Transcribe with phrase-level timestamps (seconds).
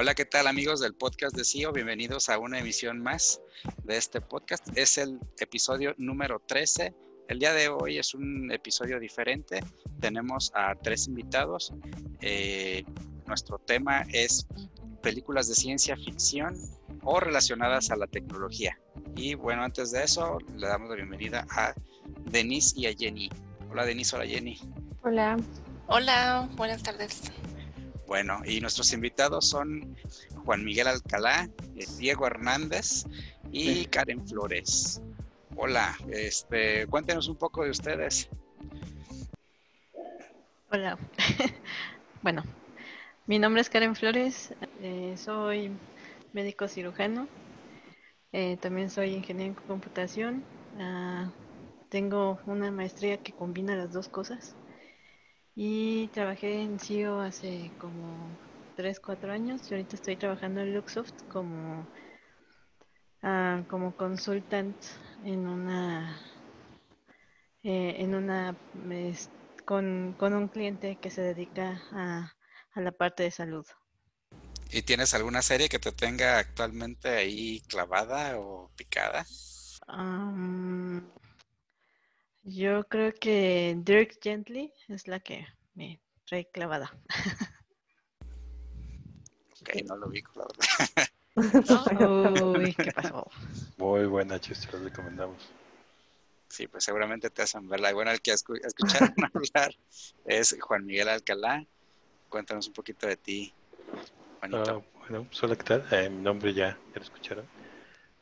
[0.00, 1.72] Hola, ¿qué tal amigos del podcast de CIO?
[1.74, 3.38] Bienvenidos a una emisión más
[3.84, 4.66] de este podcast.
[4.74, 6.94] Es el episodio número 13.
[7.28, 9.62] El día de hoy es un episodio diferente.
[10.00, 11.74] Tenemos a tres invitados.
[12.22, 12.82] Eh,
[13.26, 14.46] nuestro tema es
[15.02, 16.56] películas de ciencia ficción
[17.02, 18.80] o relacionadas a la tecnología.
[19.16, 21.74] Y bueno, antes de eso, le damos la bienvenida a
[22.30, 23.28] Denise y a Jenny.
[23.70, 24.58] Hola Denise, hola Jenny.
[25.02, 25.36] Hola.
[25.88, 27.20] Hola, buenas tardes.
[28.10, 29.96] Bueno, y nuestros invitados son
[30.44, 33.04] Juan Miguel Alcalá, eh, Diego Hernández
[33.52, 35.00] y Karen Flores.
[35.54, 38.28] Hola, este, cuéntenos un poco de ustedes.
[40.72, 40.98] Hola.
[42.22, 42.42] bueno,
[43.28, 45.70] mi nombre es Karen Flores, eh, soy
[46.32, 47.28] médico cirujano,
[48.32, 50.42] eh, también soy ingeniero en computación,
[50.80, 51.30] ah,
[51.90, 54.56] tengo una maestría que combina las dos cosas
[55.54, 58.28] y trabajé en CEO hace como
[58.76, 61.86] 3, 4 años y ahorita estoy trabajando en Luxoft como,
[63.22, 64.76] ah, como consultant
[65.24, 66.16] en una,
[67.62, 68.56] eh, en una
[69.64, 72.32] con, con, un cliente que se dedica a,
[72.72, 73.66] a la parte de salud.
[74.72, 79.26] ¿Y tienes alguna serie que te tenga actualmente ahí clavada o picada?
[82.52, 86.90] Yo creo que Dirk Gently es la que me trae clavada.
[89.62, 90.46] ok, no lo vi, la
[92.56, 93.30] Uy, ¿qué pasó?
[93.78, 95.48] Muy buena, Chester, lo recomendamos.
[96.48, 97.92] Sí, pues seguramente te hacen verla.
[97.92, 99.72] Y bueno, el que escucharon hablar
[100.24, 101.64] es Juan Miguel Alcalá.
[102.28, 103.54] Cuéntanos un poquito de ti,
[104.40, 104.82] Juanito.
[104.84, 105.86] Ah, bueno, pues, hola, ¿qué tal?
[105.92, 107.46] Eh, mi nombre ya, ya lo escucharon.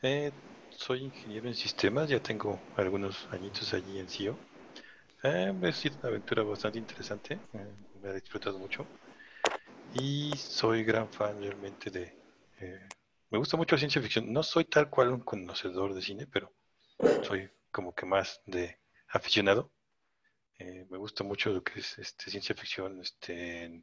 [0.03, 0.31] Eh,
[0.79, 4.39] soy ingeniero en sistemas, ya tengo algunos añitos allí en CIO.
[5.25, 8.87] Eh, ha sido una aventura bastante interesante, eh, me ha disfrutado mucho.
[9.95, 12.17] Y soy gran fan realmente de...
[12.61, 12.89] Eh,
[13.31, 14.33] me gusta mucho la ciencia ficción.
[14.33, 16.53] No soy tal cual un conocedor de cine, pero
[17.25, 19.73] soy como que más de aficionado.
[20.61, 23.83] Eh, me gusta mucho lo que es este, ciencia ficción este,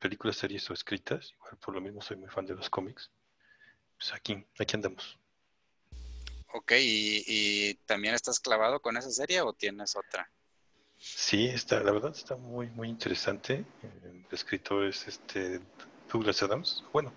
[0.00, 1.30] películas, series o escritas.
[1.34, 3.12] Igual por lo mismo soy muy fan de los cómics.
[3.96, 5.18] Pues aquí, aquí andamos.
[6.56, 10.30] Ok, ¿y, también estás clavado con esa serie o tienes otra?
[10.96, 13.66] Sí, está, la verdad está muy, muy interesante.
[13.82, 15.60] El escritor es este
[16.10, 16.82] Douglas Adams.
[16.94, 17.12] Bueno,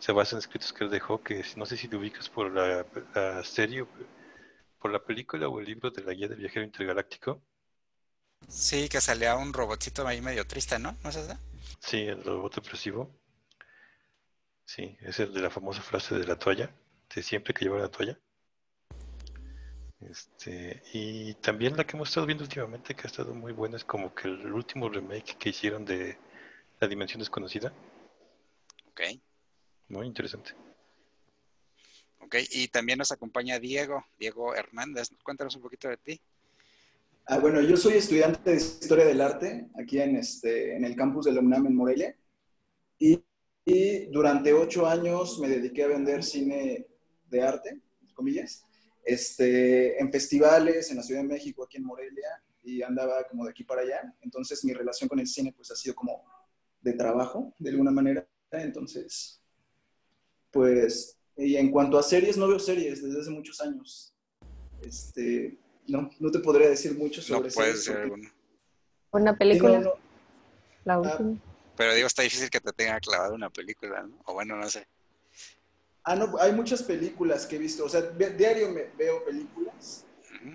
[0.00, 2.84] se basa en escritos que él dejó, que no sé si te ubicas por la,
[3.44, 3.86] serie,
[4.80, 7.40] por la película o el libro de la guía del viajero intergaláctico.
[8.48, 10.96] Sí, que salía un robotito ahí medio triste, ¿no?
[11.04, 11.20] ¿No es?
[11.78, 13.14] Sí, el robot depresivo.
[14.64, 16.74] Sí, es el de la famosa frase de la toalla,
[17.14, 18.18] de siempre que lleva la toalla.
[20.10, 23.84] Este, y también la que hemos estado viendo últimamente, que ha estado muy buena, es
[23.84, 26.16] como que el último remake que hicieron de
[26.80, 27.72] La Dimensión Desconocida.
[28.90, 29.00] Ok.
[29.88, 30.52] Muy interesante.
[32.20, 35.10] Ok, y también nos acompaña Diego, Diego Hernández.
[35.22, 36.20] Cuéntanos un poquito de ti.
[37.26, 41.26] Ah, bueno, yo soy estudiante de Historia del Arte aquí en, este, en el campus
[41.26, 42.16] de la UNAM en Morelia.
[42.98, 43.22] Y,
[43.64, 46.86] y durante ocho años me dediqué a vender cine
[47.28, 47.80] de arte,
[48.14, 48.64] comillas
[49.04, 53.50] este, en festivales en la Ciudad de México, aquí en Morelia, y andaba como de
[53.50, 54.14] aquí para allá.
[54.20, 56.24] Entonces mi relación con el cine pues ha sido como
[56.80, 58.26] de trabajo, de alguna manera.
[58.50, 59.40] Entonces,
[60.50, 64.14] pues, y en cuanto a series, no veo series desde hace muchos años.
[64.82, 68.12] Este, no, no te podría decir mucho sobre no puede ser
[69.10, 69.94] Una película.
[70.84, 71.38] La ah, última.
[71.76, 74.18] pero digo, está difícil que te tenga clavado una película, ¿no?
[74.26, 74.86] O bueno, no sé.
[76.04, 77.84] Ah, no, hay muchas películas que he visto.
[77.84, 80.04] O sea, diario me veo películas,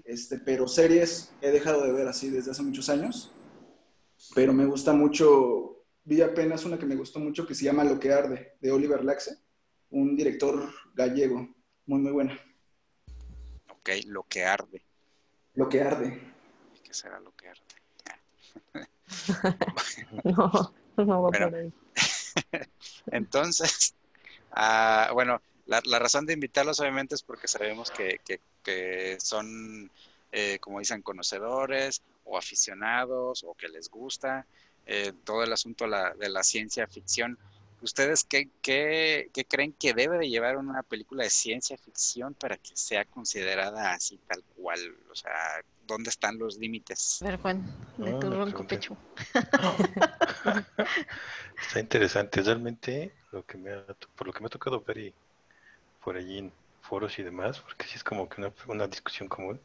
[0.03, 3.31] este, pero series he dejado de ver así desde hace muchos años.
[4.35, 7.99] Pero me gusta mucho, vi apenas una que me gustó mucho que se llama Lo
[7.99, 9.37] que arde, de Oliver Laxe,
[9.89, 11.47] un director gallego,
[11.85, 12.37] muy, muy buena.
[13.71, 14.81] Ok, Lo que arde.
[15.53, 16.21] Lo que arde.
[16.83, 17.63] ¿Qué será lo que arde?
[20.23, 21.73] no, no va por ahí.
[23.11, 23.95] Entonces,
[24.51, 29.91] Ah, bueno, la, razón de invitarlos obviamente es porque sabemos que, son,
[30.31, 34.45] eh, como dicen, conocedores o aficionados o que les gusta
[34.85, 37.37] eh, todo el asunto de la ciencia ficción.
[37.81, 42.75] ¿Ustedes qué, qué, creen que debe de llevar una película de ciencia ficción para que
[42.75, 44.79] sea considerada así tal cual?
[45.11, 45.31] O sea,
[45.85, 47.21] ¿dónde están los límites?
[47.21, 47.63] A ver, Juan,
[47.97, 48.97] de tu ronco pecho.
[51.61, 52.41] Está interesante.
[52.41, 53.71] Realmente, lo que me
[54.15, 55.13] por lo que me ha tocado ver y
[56.03, 59.61] por allí en foros y demás, porque sí es como que una, una discusión común,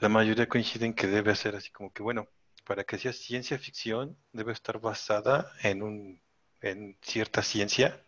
[0.00, 2.28] la mayoría coinciden que debe ser así como que, bueno,
[2.64, 6.20] para que sea ciencia ficción, debe estar basada en un
[6.60, 8.02] en cierta ciencia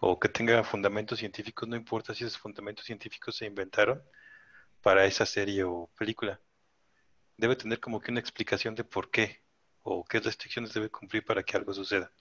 [0.00, 4.02] o que tenga fundamentos científicos, no importa si esos fundamentos científicos se inventaron
[4.82, 6.40] para esa serie o película.
[7.36, 9.42] Debe tener como que una explicación de por qué
[9.82, 12.12] o qué restricciones debe cumplir para que algo suceda.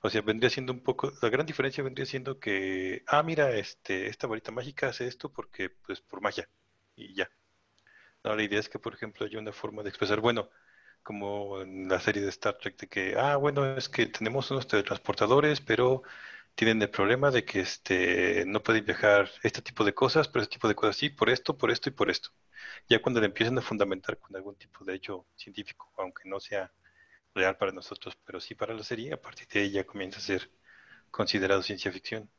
[0.00, 4.06] O sea, vendría siendo un poco, la gran diferencia vendría siendo que, ah, mira, este,
[4.08, 6.48] esta varita mágica hace esto porque, pues, por magia,
[6.96, 7.30] y ya.
[8.24, 10.50] No, la idea es que, por ejemplo, hay una forma de expresar, bueno,
[11.02, 14.66] como en la serie de Star Trek, de que, ah, bueno, es que tenemos unos
[14.66, 16.02] teletransportadores, pero
[16.54, 20.54] tienen el problema de que este, no pueden viajar este tipo de cosas, pero este
[20.54, 22.30] tipo de cosas sí, por esto, por esto y por esto.
[22.88, 26.72] Ya cuando le empiezan a fundamentar con algún tipo de hecho científico, aunque no sea
[27.34, 30.22] real para nosotros, pero sí para la serie, a partir de ahí ya comienza a
[30.22, 30.50] ser
[31.10, 32.30] considerado ciencia ficción.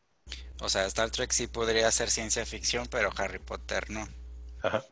[0.62, 4.07] O sea, Star Trek sí podría ser ciencia ficción, pero Harry Potter no.
[4.62, 4.83] Ajá.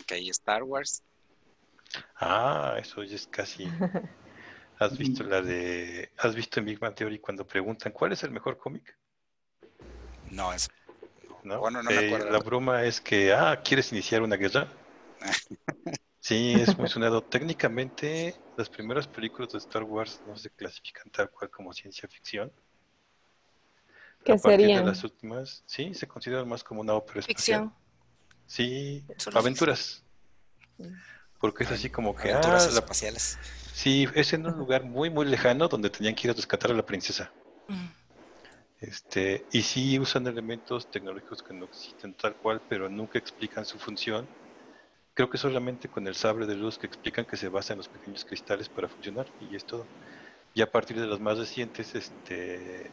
[0.00, 1.02] Ok, Star Wars.
[2.16, 3.64] Ah, eso ya es casi.
[4.78, 6.10] ¿Has visto la de.
[6.18, 8.96] ¿Has visto en Big Bang Theory cuando preguntan cuál es el mejor cómic?
[10.30, 10.68] No, es.
[11.42, 11.58] ¿No?
[11.60, 12.30] Bueno, no me eh, acuerdo.
[12.30, 14.68] La broma es que, ah, ¿quieres iniciar una guerra?
[16.20, 17.22] sí, es muy sonado.
[17.22, 22.52] Técnicamente, las primeras películas de Star Wars no se clasifican tal cual como ciencia ficción.
[24.24, 24.84] ¿Qué serían?
[24.84, 27.70] las últimas, sí, se consideran más como una ópera espacial.
[27.70, 27.74] Ficción.
[28.46, 30.04] Sí, aventuras.
[31.40, 32.32] Porque es así como que...
[32.32, 33.38] Aventuras ah, espaciales.
[33.72, 36.74] Sí, es en un lugar muy, muy lejano donde tenían que ir a rescatar a
[36.74, 37.30] la princesa.
[37.68, 37.86] Mm.
[38.80, 43.78] Este, y sí usan elementos tecnológicos que no existen tal cual, pero nunca explican su
[43.78, 44.28] función.
[45.14, 47.88] Creo que solamente con el sable de luz que explican que se basa en los
[47.88, 49.84] pequeños cristales para funcionar y es todo.
[50.54, 52.90] Y a partir de los más recientes, este,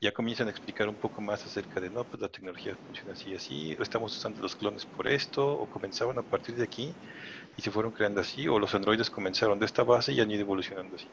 [0.00, 3.30] ya comienzan a explicar un poco más acerca de, no, pues la tecnología funciona así
[3.30, 6.94] y así, estamos usando los clones por esto, o comenzaban a partir de aquí
[7.56, 10.42] y se fueron creando así, o los androides comenzaron de esta base y han ido
[10.42, 11.08] evolucionando así.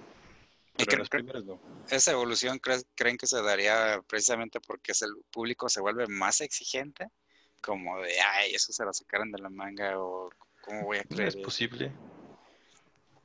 [0.77, 1.57] Pero las primeras no.
[1.89, 2.59] Esa evolución
[2.95, 7.07] creen que se daría precisamente porque el público se vuelve más exigente,
[7.61, 10.29] como de, ay, eso se lo sacaron de la manga, o
[10.61, 11.29] cómo voy a creer.
[11.29, 11.91] Es posible.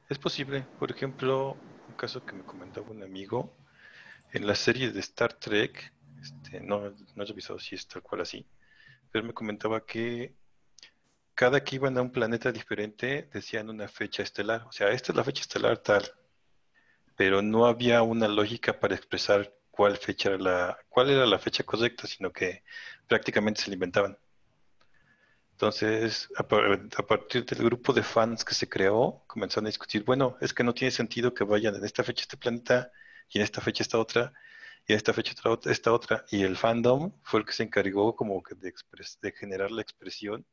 [0.09, 0.65] Es posible.
[0.79, 1.57] Por ejemplo,
[1.89, 3.53] un caso que me comentaba un amigo,
[4.33, 8.23] en la serie de Star Trek, este, no, no he revisado si es tal cual
[8.23, 8.47] así,
[9.11, 10.35] pero me comentaba que
[11.35, 14.65] cada que iban a un planeta diferente decían una fecha estelar.
[14.69, 16.05] O sea, esta es la fecha estelar tal.
[17.17, 21.65] Pero no había una lógica para expresar cuál fecha era la, cuál era la fecha
[21.65, 22.63] correcta, sino que
[23.09, 24.19] prácticamente se la inventaban.
[25.53, 30.37] Entonces, a, a, partir del grupo de fans que se creó, comenzaron a discutir, bueno,
[30.43, 32.91] es que no tiene sentido que vayan en esta fecha este planeta
[33.31, 34.33] y en esta fecha esta otra,
[34.87, 35.35] y en esta fecha
[35.65, 36.25] esta otra.
[36.31, 38.75] Y el fandom fue el que se encargó como que de,
[39.23, 40.45] de generar la expresión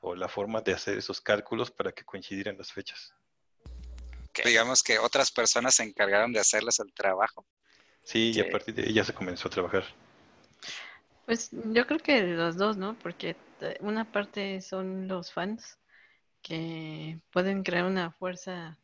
[0.00, 3.14] o la forma de hacer esos cálculos para que coincidieran las fechas.
[4.44, 7.46] Digamos que otras personas se encargaron de hacerles el trabajo.
[8.02, 9.84] Sí, y a partir de ahí ya se comenzó a trabajar.
[11.24, 12.98] Pues yo creo que los dos, ¿no?
[12.98, 13.36] Porque
[13.80, 15.78] una parte son los fans
[16.42, 18.78] que pueden crear una fuerza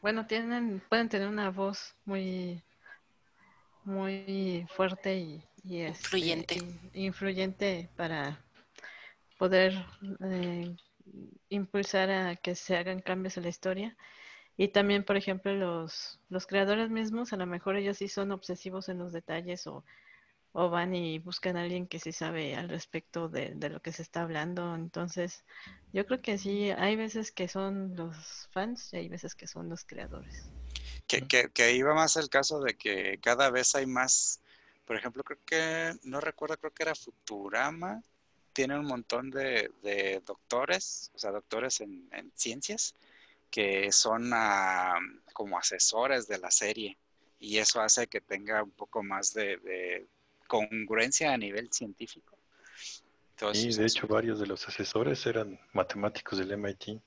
[0.00, 2.62] bueno, tienen, pueden tener una voz muy,
[3.84, 6.56] muy fuerte y, este, influyente.
[6.94, 8.38] influyente para
[9.38, 9.74] poder
[10.24, 10.76] eh,
[11.48, 13.96] impulsar a que se hagan cambios en la historia.
[14.56, 18.88] Y también, por ejemplo, los, los creadores mismos, a lo mejor ellos sí son obsesivos
[18.88, 19.84] en los detalles o
[20.52, 24.02] o van y buscan a alguien que sí sabe al respecto de, lo que se
[24.02, 24.74] está hablando.
[24.74, 25.44] Entonces,
[25.92, 29.68] yo creo que sí, hay veces que son los fans y hay veces que son
[29.68, 30.48] los creadores.
[31.06, 34.40] Que, que, que iba más el caso de que cada vez hay más,
[34.86, 38.02] por ejemplo, creo que, no recuerdo, creo que era Futurama,
[38.52, 42.94] tiene un montón de, de doctores, o sea, doctores en, ciencias,
[43.50, 44.98] que son ah,
[45.32, 46.98] como asesores de la serie.
[47.38, 50.08] Y eso hace que tenga un poco más de
[50.48, 52.36] congruencia a nivel científico.
[53.54, 57.00] y de hecho varios de los asesores eran matemáticos del MIT.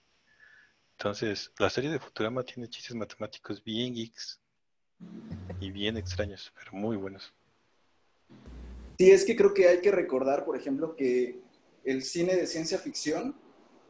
[0.98, 4.40] Entonces, la serie de Futurama tiene chistes matemáticos bien geeks
[5.60, 7.34] y bien extraños, pero muy buenos.
[8.98, 11.42] Sí, es que creo que hay que recordar, por ejemplo, que
[11.84, 13.36] el cine de ciencia ficción,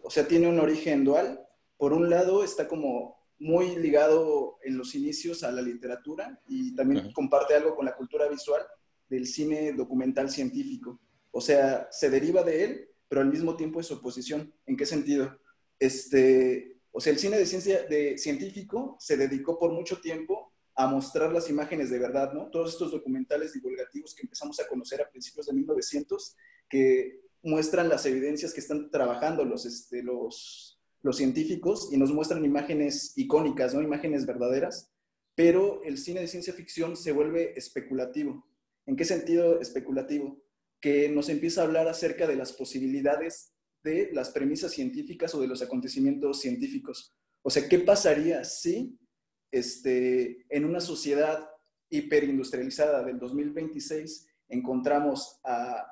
[0.02, 1.46] o sea, tiene un origen dual.
[1.78, 7.12] Por un lado, está como muy ligado en los inicios a la literatura y también
[7.12, 8.62] comparte algo con la cultura visual,
[9.12, 11.02] del cine documental científico.
[11.32, 14.54] O sea, se deriva de él, pero al mismo tiempo es oposición.
[14.66, 15.38] ¿En qué sentido?
[15.78, 20.88] Este, o sea, el cine de ciencia de científico se dedicó por mucho tiempo a
[20.88, 22.50] mostrar las imágenes de verdad, ¿no?
[22.50, 26.38] Todos estos documentales divulgativos que empezamos a conocer a principios de 1900,
[26.70, 32.46] que muestran las evidencias que están trabajando los, este, los, los científicos y nos muestran
[32.46, 33.82] imágenes icónicas, ¿no?
[33.82, 34.90] Imágenes verdaderas,
[35.36, 38.46] pero el cine de ciencia ficción se vuelve especulativo.
[38.86, 40.42] ¿En qué sentido especulativo?
[40.80, 45.48] Que nos empieza a hablar acerca de las posibilidades de las premisas científicas o de
[45.48, 47.16] los acontecimientos científicos.
[47.44, 48.98] O sea, ¿qué pasaría si
[49.52, 51.50] este, en una sociedad
[51.90, 55.86] hiperindustrializada del 2026 encontramos a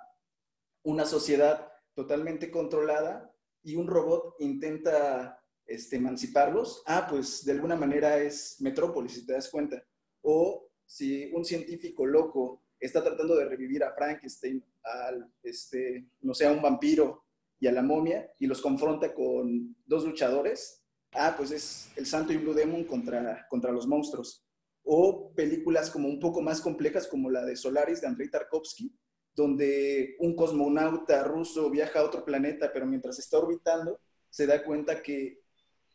[0.83, 8.17] una sociedad totalmente controlada y un robot intenta este, emanciparlos, ah, pues de alguna manera
[8.17, 9.83] es Metrópolis, si te das cuenta.
[10.21, 16.45] O si un científico loco está tratando de revivir a Frankenstein, al, este, no sé,
[16.45, 17.25] a un vampiro
[17.59, 20.83] y a la momia, y los confronta con dos luchadores,
[21.13, 24.45] ah, pues es el Santo y Blue Demon contra, contra los monstruos.
[24.83, 28.95] O películas como un poco más complejas como la de Solaris de Andrei Tarkovsky,
[29.35, 35.01] donde un cosmonauta ruso viaja a otro planeta, pero mientras está orbitando, se da cuenta
[35.01, 35.41] que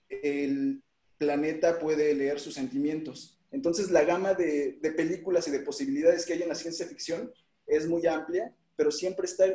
[0.09, 0.83] el
[1.19, 3.41] planeta puede leer sus sentimientos.
[3.55, 7.33] Entonces, la gama de, de, películas y de posibilidades que hay en la ciencia ficción
[7.69, 9.47] es muy amplia, pero siempre está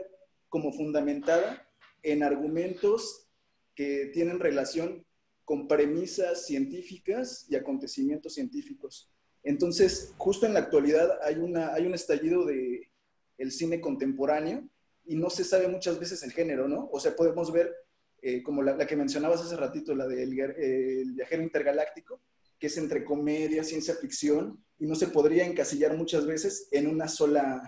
[0.48, 1.68] como fundamentada
[2.02, 3.28] en argumentos
[3.76, 5.06] que tienen relación
[5.44, 9.12] con premisas científicas y acontecimientos científicos.
[9.44, 12.90] Entonces, justo en la actualidad hay, una, hay un estallido de
[13.38, 14.64] el cine contemporáneo
[15.06, 16.90] y no se sabe muchas veces el género, ¿no?
[16.94, 17.76] O sea, podemos ver
[18.22, 22.22] eh, como la, que mencionabas hace ratito, la del el viajero intergaláctico,
[22.60, 27.08] que es entre comedia, ciencia ficción, y no se podría encasillar muchas veces en una
[27.08, 27.62] sola,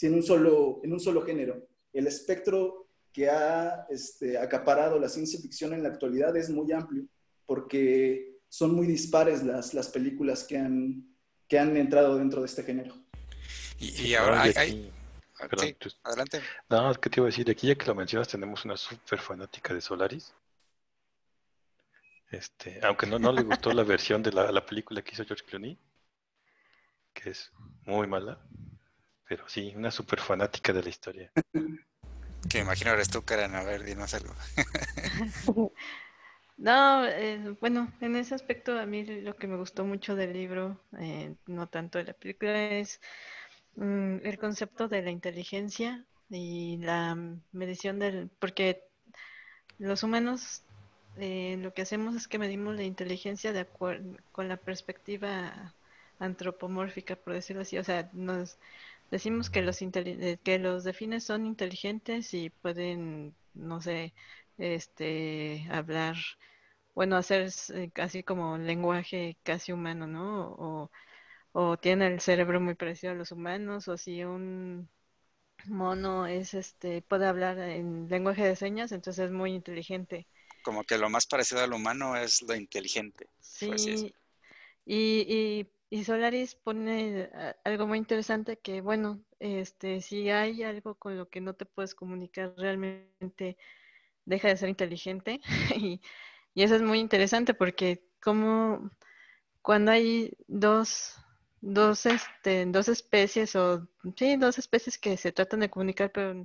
[0.00, 1.66] en un solo, en un solo género.
[1.92, 7.06] El espectro que ha este, acaparado la ciencia ficción en la actualidad es muy amplio,
[7.46, 11.16] porque son muy dispares las, las películas que han,
[11.48, 12.94] que han entrado dentro de este género.
[13.78, 14.90] Y, ahora hay,
[16.02, 16.40] adelante.
[16.70, 17.50] No, ¿qué te iba a decir?
[17.50, 20.34] Aquí ya que lo mencionas, tenemos una súper fanática de Solaris.
[22.30, 25.44] Este, aunque no, no le gustó la versión de la, la, película que hizo George
[25.44, 25.78] Clooney,
[27.12, 27.52] que es
[27.84, 28.40] muy mala,
[29.28, 31.32] pero sí, una súper fanática de la historia.
[32.48, 34.34] Que imagino eres tú, Karen, a ver, dinos algo.
[36.58, 40.80] No, eh, bueno, en ese aspecto a mí lo que me gustó mucho del libro,
[40.98, 43.00] eh, no tanto de la película, es
[43.76, 47.14] mm, el concepto de la inteligencia y la
[47.52, 48.82] medición del, porque
[49.78, 50.62] los humanos
[51.18, 55.74] eh, lo que hacemos es que medimos la inteligencia de acuerdo con la perspectiva
[56.18, 58.58] antropomórfica, por decirlo así, o sea, nos
[59.10, 59.78] decimos que los
[60.44, 64.14] que los defines son inteligentes y pueden, no sé,
[64.58, 66.16] este, hablar,
[66.94, 67.50] bueno, hacer
[67.94, 70.52] casi como lenguaje casi humano, ¿no?
[70.58, 70.90] O,
[71.52, 74.88] o tiene el cerebro muy parecido a los humanos, o si un
[75.66, 80.26] mono es este, puede hablar en lenguaje de señas, entonces es muy inteligente.
[80.66, 83.28] Como que lo más parecido al humano es lo inteligente.
[83.38, 84.12] Sí,
[84.84, 87.30] y, y, Solaris pone
[87.62, 91.94] algo muy interesante que, bueno, este, si hay algo con lo que no te puedes
[91.94, 93.56] comunicar realmente
[94.24, 95.40] deja de ser inteligente
[95.76, 96.00] y,
[96.56, 98.90] eso es muy interesante porque como
[99.62, 101.14] cuando hay dos,
[101.60, 106.44] dos, este, dos especies o sí, dos especies que se tratan de comunicar pero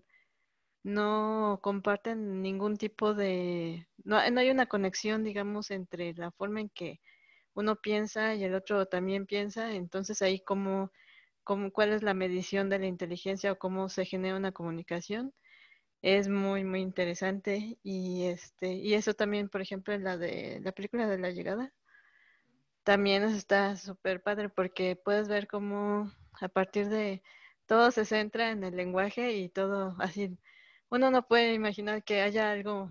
[0.83, 6.69] no comparten ningún tipo de, no, no hay una conexión digamos entre la forma en
[6.69, 6.99] que
[7.53, 10.91] uno piensa y el otro también piensa, entonces ahí como,
[11.43, 15.33] como cuál es la medición de la inteligencia o cómo se genera una comunicación
[16.01, 17.77] es muy muy interesante.
[17.83, 21.73] Y este y eso también por ejemplo en la de la película de la llegada
[22.83, 27.21] también está súper padre porque puedes ver cómo a partir de
[27.67, 30.37] todo se centra en el lenguaje y todo así
[30.91, 32.89] uno no puede imaginar que haya algo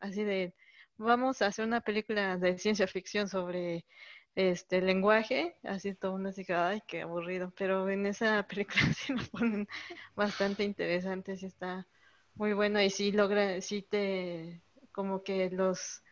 [0.00, 0.54] así de
[0.98, 3.84] vamos a hacer una película de ciencia ficción sobre
[4.34, 9.14] este lenguaje, así todo uno así que, ay, qué aburrido, pero en esa película sí
[9.14, 9.68] lo ponen
[10.16, 11.86] bastante interesante, sí está
[12.34, 14.62] muy bueno y sí logra, sí te,
[14.92, 16.02] como que los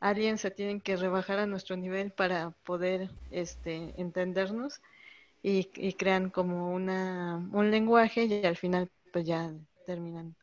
[0.00, 4.80] aliens se tienen que rebajar a nuestro nivel para poder este, entendernos
[5.42, 9.52] y, y crean como una, un lenguaje y al final pues ya
[9.86, 10.36] terminan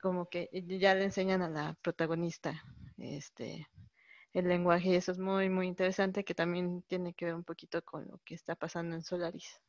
[0.00, 2.64] como que ya le enseñan a la protagonista
[2.98, 3.68] este
[4.32, 7.82] el lenguaje y eso es muy muy interesante que también tiene que ver un poquito
[7.82, 9.60] con lo que está pasando en Solaris.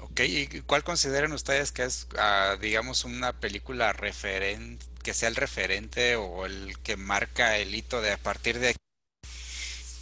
[0.00, 5.36] Ok, ¿y cuál consideran ustedes que es, uh, digamos, una película referente, que sea el
[5.36, 8.76] referente o el que marca el hito de a partir de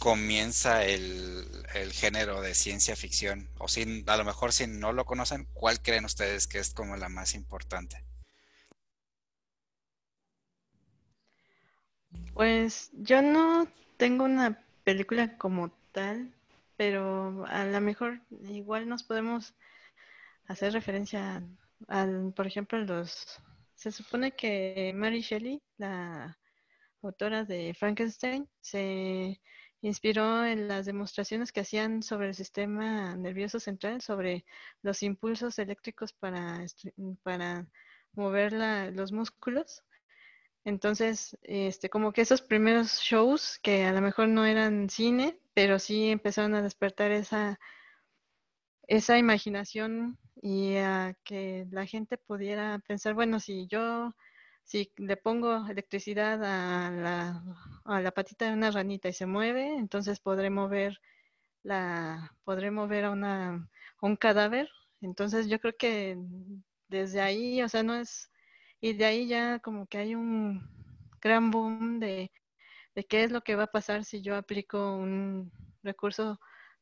[0.03, 1.45] comienza el,
[1.75, 3.47] el, género de ciencia ficción?
[3.57, 6.97] O si a lo mejor si no lo conocen, ¿cuál creen ustedes que es como
[6.97, 8.03] la más importante?
[12.33, 16.33] Pues yo no tengo una película como tal,
[16.75, 18.19] pero a lo mejor
[18.49, 19.53] igual nos podemos
[20.47, 21.41] hacer referencia
[21.87, 23.39] al, por ejemplo, los...
[23.75, 26.37] Se supone que Mary Shelley, la
[27.01, 29.39] autora de Frankenstein, se
[29.83, 34.45] inspiró en las demostraciones que hacían sobre el sistema nervioso central, sobre
[34.81, 36.65] los impulsos eléctricos para,
[37.21, 37.67] para
[38.13, 38.53] mover
[38.93, 39.83] los músculos.
[40.63, 45.77] Entonces, este, como que esos primeros shows que a lo mejor no eran cine, pero
[45.79, 47.59] sí empezaron a despertar esa,
[48.87, 54.15] esa imaginación y a que la gente pudiera pensar, bueno, si yo,
[54.63, 57.43] si le pongo electricidad a la,
[57.85, 60.99] a la patita de una ranita y se mueve, entonces podré mover
[61.63, 63.69] la, podré mover a una,
[64.01, 64.69] un cadáver.
[65.01, 66.17] Entonces yo creo que
[66.87, 68.31] desde ahí, o sea, no es,
[68.81, 70.61] y de ahí ya como que hay un
[71.21, 72.31] gran boom de,
[72.95, 75.51] de qué es lo que va a pasar si yo aplico un
[75.83, 76.39] recurso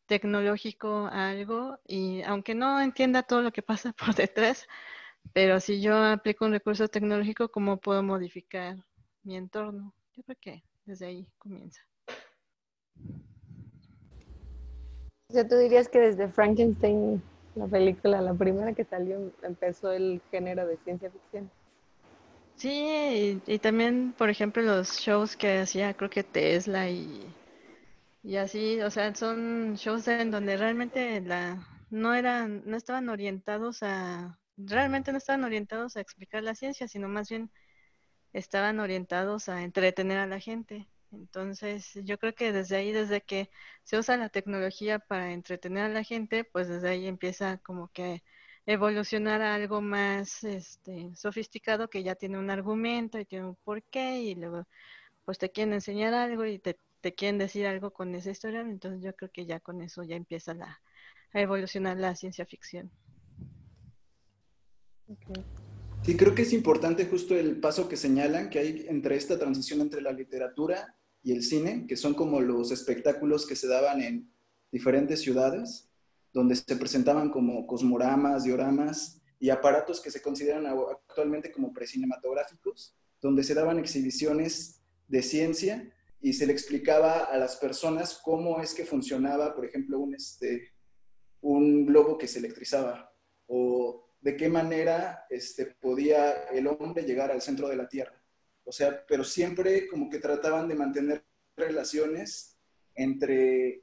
[0.08, 4.68] tecnológico a algo y aunque no entienda todo lo que pasa por detrás,
[5.34, 8.78] pero si yo aplico un recurso tecnológico, ¿cómo puedo modificar
[9.24, 9.94] mi entorno?
[10.14, 11.82] Yo creo que desde ahí comienza.
[15.30, 17.22] O sea, tú dirías que desde Frankenstein,
[17.56, 21.50] la película, la primera que salió, empezó el género de ciencia ficción.
[22.56, 27.26] Sí, y, y también, por ejemplo, los shows que hacía, creo que Tesla y
[28.24, 33.82] y así, o sea, son shows en donde realmente la no eran, no estaban orientados
[33.82, 37.52] a, realmente no estaban orientados a explicar la ciencia, sino más bien
[38.34, 40.90] estaban orientados a entretener a la gente.
[41.12, 43.50] Entonces, yo creo que desde ahí, desde que
[43.84, 48.24] se usa la tecnología para entretener a la gente, pues desde ahí empieza como que
[48.66, 54.22] evolucionar a algo más este, sofisticado que ya tiene un argumento y tiene un porqué
[54.22, 54.68] y luego
[55.26, 59.02] pues te quieren enseñar algo y te te quieren decir algo con esa historia, entonces
[59.04, 60.82] yo creo que ya con eso ya empieza la,
[61.34, 62.92] a evolucionar la ciencia ficción.
[66.04, 69.82] Sí, creo que es importante justo el paso que señalan que hay entre esta transición
[69.82, 74.32] entre la literatura y el cine, que son como los espectáculos que se daban en
[74.72, 75.90] diferentes ciudades,
[76.34, 83.44] donde se presentaban como cosmoramas, dioramas y aparatos que se consideran actualmente como precinematográficos, donde
[83.44, 88.86] se daban exhibiciones de ciencia y se le explicaba a las personas cómo es que
[88.86, 90.72] funcionaba, por ejemplo, un, este,
[91.42, 93.12] un globo que se electrizaba
[93.48, 98.22] o de qué manera este, podía el hombre llegar al centro de la Tierra.
[98.64, 101.26] O sea, pero siempre como que trataban de mantener
[101.58, 102.58] relaciones
[102.96, 103.82] entre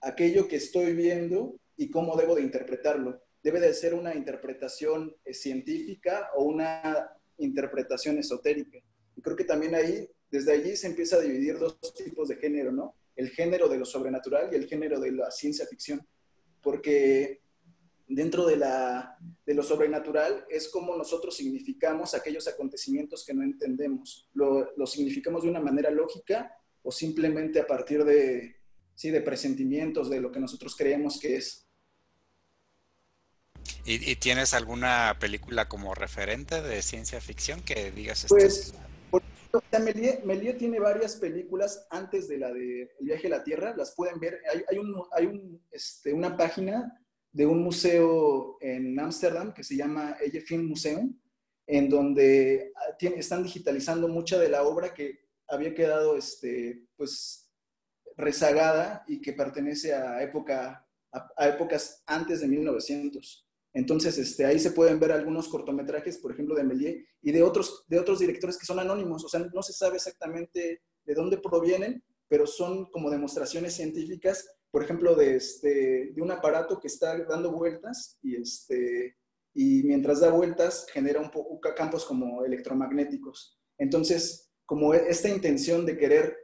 [0.00, 3.20] aquello que estoy viendo y cómo debo de interpretarlo.
[3.42, 8.78] Debe de ser una interpretación eh, científica o una interpretación esotérica.
[9.20, 12.94] Creo que también ahí desde allí se empieza a dividir dos tipos de género, ¿no?
[13.16, 16.06] El género de lo sobrenatural y el género de la ciencia ficción.
[16.62, 17.42] Porque
[18.14, 24.28] dentro de, la, de lo sobrenatural es como nosotros significamos aquellos acontecimientos que no entendemos.
[24.34, 28.56] Lo, lo significamos de una manera lógica o simplemente a partir de,
[28.94, 31.66] sí, de presentimientos, de lo que nosotros creemos que es.
[33.84, 38.26] ¿Y, tienes alguna película como referente de ciencia ficción que digas?
[38.28, 38.74] Pues,
[40.24, 44.20] Melie, tiene varias películas antes de la de El viaje a la Tierra, las pueden
[44.20, 44.40] ver.
[44.52, 47.01] Hay, hay, este, una página
[47.32, 51.18] de un museo en Ámsterdam que se llama Eye Film Museum,
[51.66, 57.50] en donde ah, están digitalizando mucha de la obra que había quedado este, pues,
[58.16, 63.48] rezagada y que pertenece a, época, a épocas antes de 1900.
[63.74, 67.84] Entonces, este, ahí se pueden ver algunos cortometrajes, por ejemplo, de Méliès y de otros,
[67.88, 72.04] de otros directores que son anónimos, o sea, no se sabe exactamente de dónde provienen,
[72.32, 77.52] pero son como demostraciones científicas, por ejemplo, de, este, de un aparato que está dando
[77.52, 79.18] vueltas y, este,
[79.52, 83.60] y mientras da vueltas genera un poco campos como electromagnéticos.
[83.76, 86.34] Entonces, como esta intención de querer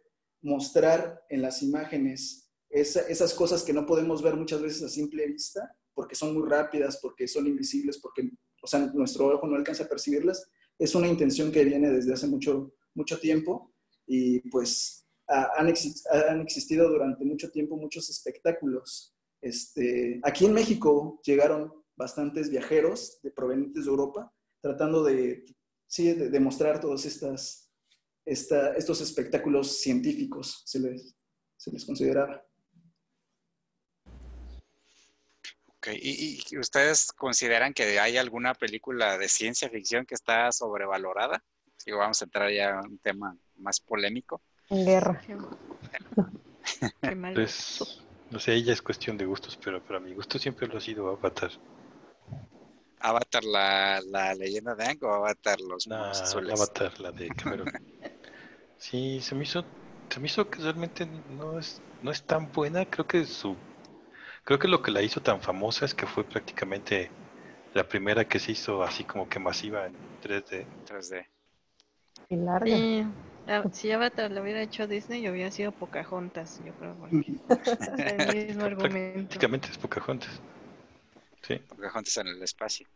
[0.43, 5.75] mostrar en las imágenes esas cosas que no podemos ver muchas veces a simple vista,
[5.95, 8.29] porque son muy rápidas, porque son invisibles, porque
[8.61, 10.51] o sea, nuestro ojo no alcanza a percibirlas.
[10.79, 13.73] Es una intención que viene desde hace mucho, mucho tiempo
[14.07, 19.15] y pues han, existido durante mucho tiempo muchos espectáculos.
[19.41, 25.45] Este, aquí en México llegaron bastantes viajeros de provenientes de Europa tratando de,
[25.87, 27.71] sí, de, demostrar todos estas,
[28.25, 31.15] esta, estos espectáculos científicos, se les,
[31.57, 32.45] se les consideraba.
[35.93, 41.43] ¿Y, ustedes consideran que hay alguna película de ciencia ficción que está sobrevalorada?
[41.77, 44.43] Si vamos a entrar ya a un tema más polémico.
[44.71, 45.21] En guerra.
[45.25, 47.35] Qué, mal.
[47.35, 50.81] Pues, no sé, ella es cuestión de gustos, pero para mi gusto siempre lo ha
[50.81, 51.51] sido Avatar.
[53.01, 56.61] Avatar, la, la leyenda de Aang o Avatar, los azules.
[56.61, 57.67] Avatar, la de Cameron.
[58.81, 59.65] Sí, se me hizo,
[60.09, 62.85] se me hizo que realmente no es, no es tan buena.
[62.85, 63.57] Creo que su,
[64.45, 67.11] creo que lo que la hizo tan famosa es que fue prácticamente
[67.75, 70.65] la primera que se hizo así como que masiva en 3D.
[70.87, 71.27] 3D.
[72.29, 72.77] Y larga.
[72.77, 73.05] Sí,
[73.49, 76.95] ah, si Avatar lo hubiera hecho Disney, hubiera sido Pocahontas, yo creo.
[76.97, 79.29] porque es el mismo argumento.
[79.29, 80.41] Prácticamente es Pocahontas.
[81.43, 81.57] Sí.
[81.57, 82.87] Pocahontas en el espacio.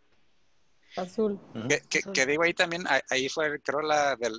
[0.97, 1.39] Azul.
[1.69, 2.13] Que, que- Azul.
[2.13, 4.35] que digo ahí también, ahí- fue, creo, la del.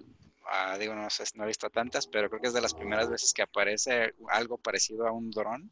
[0.49, 3.09] ah, digo, no sé, no he visto tantas, pero creo que es de las primeras
[3.09, 5.71] veces que aparece algo parecido a un dron,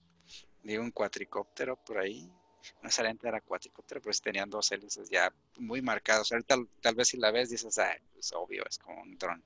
[0.64, 2.32] digo, un cuatricóptero por ahí.
[2.76, 6.32] No necesariamente era cuatricóptero, pero sí tenían dos hélices ya muy marcados.
[6.32, 9.44] Ahorita tal, tal vez si la ves dices, ah, es obvio, es como un dron.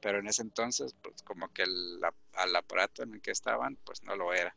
[0.00, 2.00] Pero en ese entonces, pues como que el,
[2.34, 4.54] al aparato en el que estaban, pues no lo era.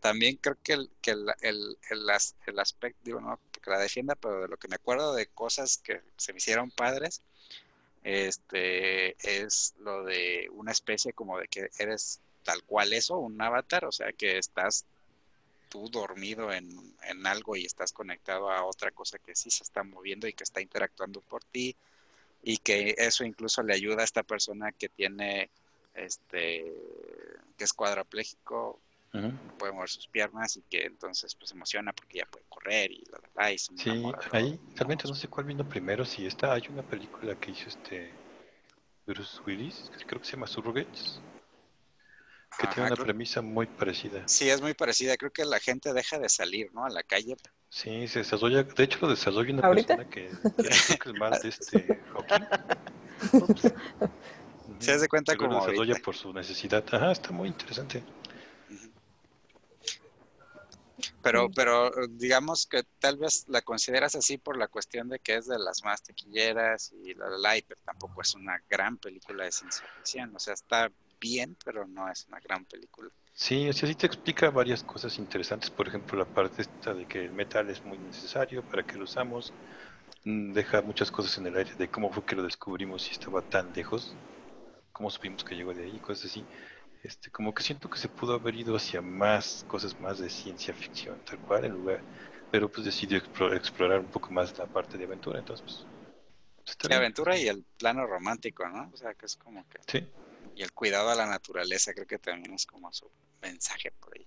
[0.00, 3.78] También creo que el, que el, el, el, as- el aspecto, digo, no porque la
[3.78, 7.22] defienda, pero de lo que me acuerdo de cosas que se me hicieron padres,
[8.02, 13.84] este, es lo de una especie como de que eres tal cual eso, un avatar,
[13.84, 14.86] o sea que estás
[15.68, 16.68] tú dormido en,
[17.04, 20.44] en algo y estás conectado a otra cosa que sí se está moviendo y que
[20.44, 21.76] está interactuando por ti
[22.42, 25.50] y que eso incluso le ayuda a esta persona que tiene
[25.94, 26.64] este
[27.56, 28.80] que es cuadrapléjico
[29.12, 29.32] Ujú.
[29.58, 33.20] puede mover sus piernas y que entonces pues emociona porque ya puede correr y la,
[33.34, 34.32] la, y se Sí, enamora, ¿no?
[34.32, 38.14] ahí realmente no sé cuál vino primero, si esta, hay una película que hizo este
[39.06, 41.20] Bruce Willis, creo que se llama Surrogates,
[42.58, 44.22] que Ajá, tiene una creo- premisa muy parecida.
[44.26, 45.16] Sí, es muy parecida.
[45.16, 46.84] Creo que la gente deja de salir, ¿no?
[46.84, 47.36] A la calle.
[47.68, 49.96] Sí, se desarrolla, de hecho lo desarrolla una ¿Ahorita?
[49.96, 52.46] persona que, que creo que es más de este Hawking.
[54.80, 56.04] Se hace cuenta Luego lo como desarrolla ahorita.
[56.04, 56.84] por su necesidad.
[56.92, 58.02] Ajá, está muy interesante.
[61.22, 65.46] Pero, pero digamos que tal vez la consideras así por la cuestión de que es
[65.46, 69.44] de las más tequilleras y la, la, la, y, pero tampoco es una gran película
[69.44, 70.34] de ciencia ficción.
[70.34, 73.10] O sea, está bien, pero no es una gran película.
[73.32, 75.70] Sí, o sea, sí te explica varias cosas interesantes.
[75.70, 79.04] Por ejemplo, la parte esta de que el metal es muy necesario, para que lo
[79.04, 79.52] usamos.
[80.24, 83.40] Mm, Deja muchas cosas en el aire de cómo fue que lo descubrimos y estaba
[83.42, 84.14] tan lejos.
[84.92, 86.44] Cómo supimos que llegó de ahí, cosas así.
[87.02, 90.74] Este, como que siento que se pudo haber ido hacia más cosas más de ciencia
[90.74, 92.02] ficción, tal cual, en lugar.
[92.50, 95.86] Pero pues decidió explorar, explorar un poco más la parte de aventura, entonces pues.
[96.90, 98.90] La aventura y el plano romántico, ¿no?
[98.92, 99.78] O sea, que es como que...
[99.86, 100.06] Sí,
[100.60, 104.26] Y el cuidado a la naturaleza, creo que también es como su mensaje por ahí.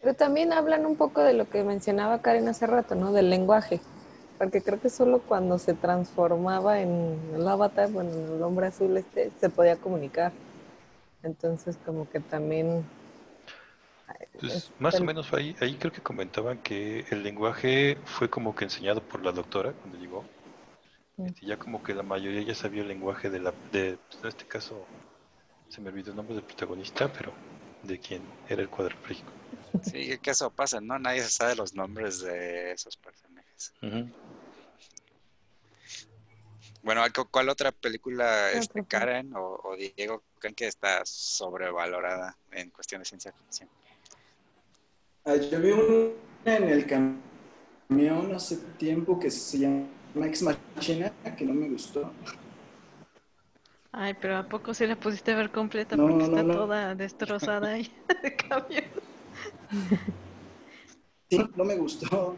[0.00, 3.12] Pero también hablan un poco de lo que mencionaba Karen hace rato, ¿no?
[3.12, 3.80] Del lenguaje.
[4.38, 8.96] Porque creo que solo cuando se transformaba en el avatar, bueno, en el hombre azul
[8.96, 10.32] este, se podía comunicar.
[11.22, 12.84] Entonces, como que también...
[14.40, 18.56] Pues es- más o menos ahí, ahí creo que comentaban que el lenguaje fue como
[18.56, 20.24] que enseñado por la doctora cuando llegó.
[21.18, 21.26] Mm.
[21.26, 24.28] Este, ya como que la mayoría ya sabía el lenguaje de la, de, pues, en
[24.28, 24.84] este caso,
[25.72, 27.32] se me olvidó el nombre del protagonista, pero
[27.82, 29.30] de quien era el cuadrapléjico.
[29.82, 30.98] Sí, que eso pasa, ¿no?
[30.98, 33.72] Nadie se sabe los nombres de esos personajes.
[33.82, 34.06] Ujú.
[36.82, 38.84] Bueno, ¿cu- ¿cuál otra película, este.
[38.84, 43.70] Karen o, o Diego, creen que está sobrevalorada en cuestión de ciencia ficción?
[45.24, 46.12] Ah, yo vi una
[46.56, 49.86] en el camión hace tiempo que se llama
[50.26, 52.12] Ex Machina, que no me gustó.
[53.92, 55.96] Ay, pero ¿a poco se la pusiste a ver completa?
[55.96, 56.54] No, Porque no, está no.
[56.54, 57.90] toda destrozada ahí
[58.70, 58.92] de.
[61.30, 62.36] Sí, no me gustó.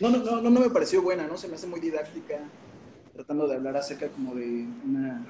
[0.00, 1.36] No, no, no, no, no me pareció buena, ¿no?
[1.36, 2.40] Se me hace muy didáctica,
[3.12, 5.24] tratando de hablar acerca como de una,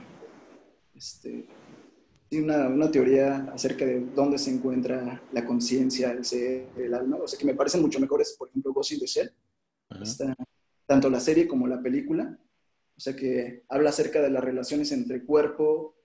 [0.95, 1.47] este,
[2.31, 7.19] sí, una, una teoría acerca de dónde se encuentra la conciencia, el ser, el alma.
[7.19, 9.33] O sea, que me parecen mucho mejores, por ejemplo, Ghost in the Shell.
[10.01, 10.35] Está-
[10.87, 12.39] tanto la serie como la película.
[12.97, 15.97] O sea, que habla acerca de las relaciones entre cuerpo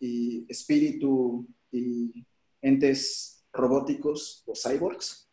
[0.00, 2.24] y espíritu y
[2.62, 5.28] entes robóticos o cyborgs.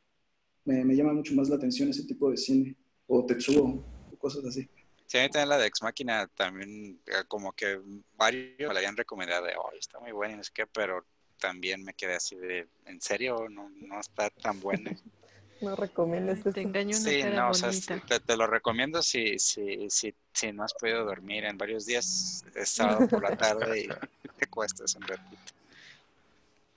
[0.66, 2.76] Me, me llama mucho más la atención ese tipo de cine.
[3.08, 4.68] O Tetsuo, o cosas así.
[5.06, 7.80] Sí, a mí también la de Ex Máquina también eh, como que
[8.18, 11.06] varios me la habían recomendado de, oh, está muy buena y no sé qué, pero
[11.40, 13.48] también me quedé así de, ¿en serio?
[13.50, 14.92] No, no está tan buena.
[15.66, 16.62] No recomiendas Te eso.
[16.62, 17.72] engañó una Sí, cara no, o sea,
[18.08, 22.44] te, te lo recomiendo si, si, si, si no has podido dormir en varios días,
[22.56, 23.88] es sábado por la tarde y
[24.38, 25.54] te cuestas un ratito.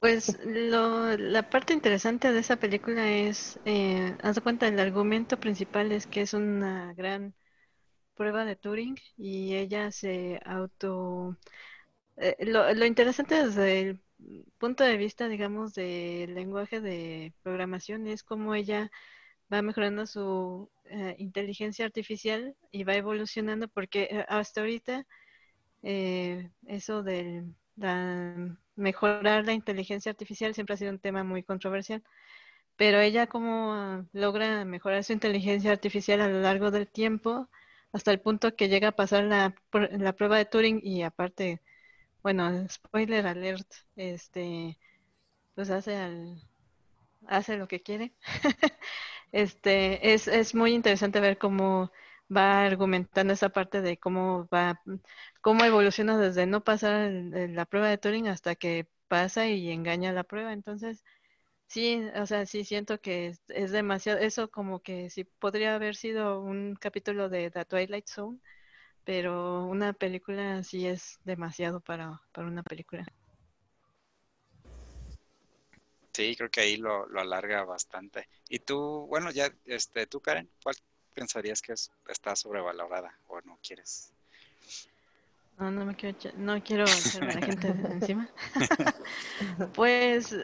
[0.00, 5.40] Pues lo, la parte interesante de esa película es, eh, haz de cuenta, el argumento
[5.40, 7.34] principal es que es una gran
[8.14, 11.38] prueba de Turing y ella se auto
[12.16, 14.02] eh, lo, lo interesante desde el
[14.58, 18.90] punto de vista, digamos, del lenguaje de programación es cómo ella
[19.52, 25.06] va mejorando su eh, inteligencia artificial y va evolucionando porque eh, hasta ahorita
[25.82, 27.44] eh, eso de
[28.76, 32.02] mejorar la inteligencia artificial siempre ha sido un tema muy controversial,
[32.76, 37.48] pero ella cómo logra mejorar su inteligencia artificial a lo largo del tiempo
[37.92, 41.62] hasta el punto que llega a pasar la, la prueba de Turing y aparte,
[42.22, 44.78] bueno, spoiler alert, este,
[45.54, 46.42] pues hace al,
[47.26, 48.14] hace lo que quiere.
[49.32, 51.92] este, es, es muy interesante ver cómo
[52.34, 54.82] va argumentando esa parte de cómo va,
[55.40, 60.24] cómo evoluciona desde no pasar la prueba de Turing hasta que pasa y engaña la
[60.24, 60.52] prueba.
[60.52, 61.04] Entonces,
[61.68, 66.40] sí, o sea, sí siento que es, demasiado, eso como que sí podría haber sido
[66.40, 68.38] un capítulo de The Twilight Zone,
[69.08, 73.06] pero una película sí es demasiado para, para una película.
[76.12, 78.28] Sí, creo que ahí lo, lo, alarga bastante.
[78.50, 80.76] Y tú, bueno, ya, este, tú, Karen, ¿cuál
[81.14, 84.12] pensarías que es, está sobrevalorada o no quieres?
[85.56, 88.28] No, no me quiero, no quiero echarme a la gente encima.
[89.74, 90.36] pues,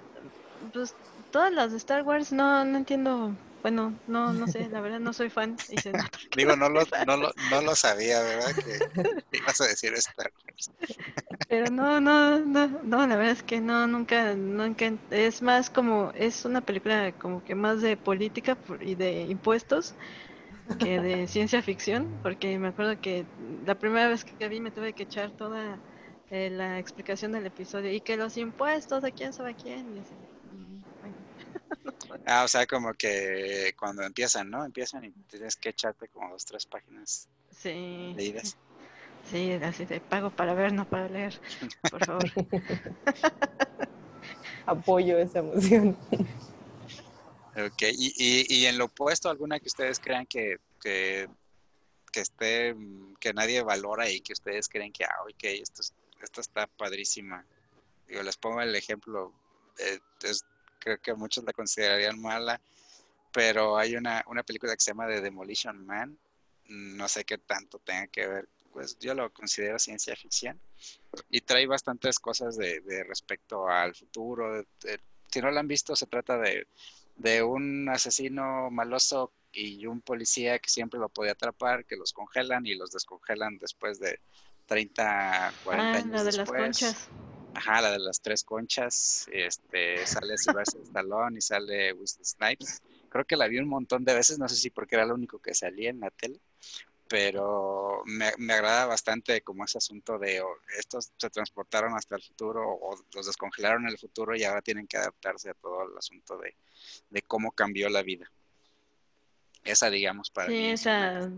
[0.73, 0.95] pues,
[1.31, 5.15] todas las de Star Wars no, no entiendo bueno, no, no sé, la verdad no
[5.15, 5.57] soy fan.
[6.37, 8.55] Digo, no lo, no, lo, no lo sabía, ¿verdad?
[8.57, 10.71] Que ibas a decir Star Wars.
[11.49, 16.13] Pero no, no, no, no, la verdad es que no, nunca, nunca, es más como,
[16.15, 19.95] es una película como que más de política y de impuestos
[20.79, 23.25] que de ciencia ficción, porque me acuerdo que
[23.65, 25.81] la primera vez que vi me tuve que echar toda
[26.29, 29.97] eh, la explicación del episodio y que los impuestos de quién sabe quién.
[29.97, 30.17] Y así,
[32.27, 34.65] Ah, o sea, como que cuando empiezan, ¿no?
[34.65, 38.15] Empiezan y tienes que echarte como dos, tres páginas sí.
[38.17, 38.57] leídas.
[39.31, 41.41] Sí, así te pago para ver, no para leer,
[41.91, 42.25] por favor.
[44.67, 45.97] Apoyo esa emoción.
[47.57, 51.29] Ok, y, y, y, en lo opuesto, ¿alguna que ustedes crean que, que,
[52.11, 52.75] que esté,
[53.21, 55.83] que nadie valora y que ustedes creen que, ah, ok, esto,
[56.21, 57.47] esto está padrísima?
[58.09, 59.33] Digo, les pongo el ejemplo,
[59.79, 60.45] eh, es
[60.85, 62.61] creo que muchos la considerarían mala,
[63.33, 66.17] pero hay una, una película que se llama The Demolition Man,
[66.69, 70.61] no sé qué tanto tenga que ver, pues yo lo considero ciencia ficción
[71.31, 74.65] y trae bastantes cosas de, respecto al futuro.
[75.29, 76.67] si no la han visto, se trata de,
[77.17, 82.67] de un asesino maloso y un policía que siempre lo puede atrapar, que los congelan
[82.67, 84.19] y los descongelan después de
[84.67, 86.25] 30, 40 ah, años.
[86.25, 86.49] de después.
[86.49, 87.09] las conchas.
[87.55, 89.27] Ajá, la de las tres conchas.
[89.33, 92.83] Este, sale Sylvester Stallone y sale Wesley Snipes.
[93.09, 95.39] Creo que la vi un montón de veces, no sé si porque era lo único
[95.39, 96.41] que salía en la tele,
[97.09, 102.23] pero me, me agrada bastante como ese asunto de oh, estos se transportaron hasta el
[102.23, 105.97] futuro o los descongelaron en el futuro y ahora tienen que adaptarse a todo el
[105.97, 106.57] asunto de,
[107.11, 108.31] de cómo cambió la vida.
[109.63, 110.71] Esa, digamos, para sí, mí.
[110.71, 111.31] Esa,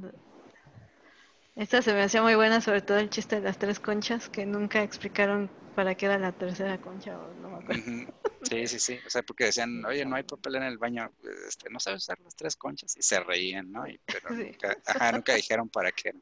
[1.56, 4.46] esta se me hacía muy buena, sobre todo el chiste de las tres conchas, que
[4.46, 7.82] nunca explicaron para qué era la tercera concha o no me acuerdo.
[8.42, 8.98] Sí, sí, sí.
[9.04, 11.10] O sea, porque decían, oye, no hay papel en el baño,
[11.48, 12.96] este, no sabes usar las tres conchas.
[12.96, 13.88] Y se reían, ¿no?
[13.88, 16.12] Y, pero nunca, ajá, nunca dijeron para qué.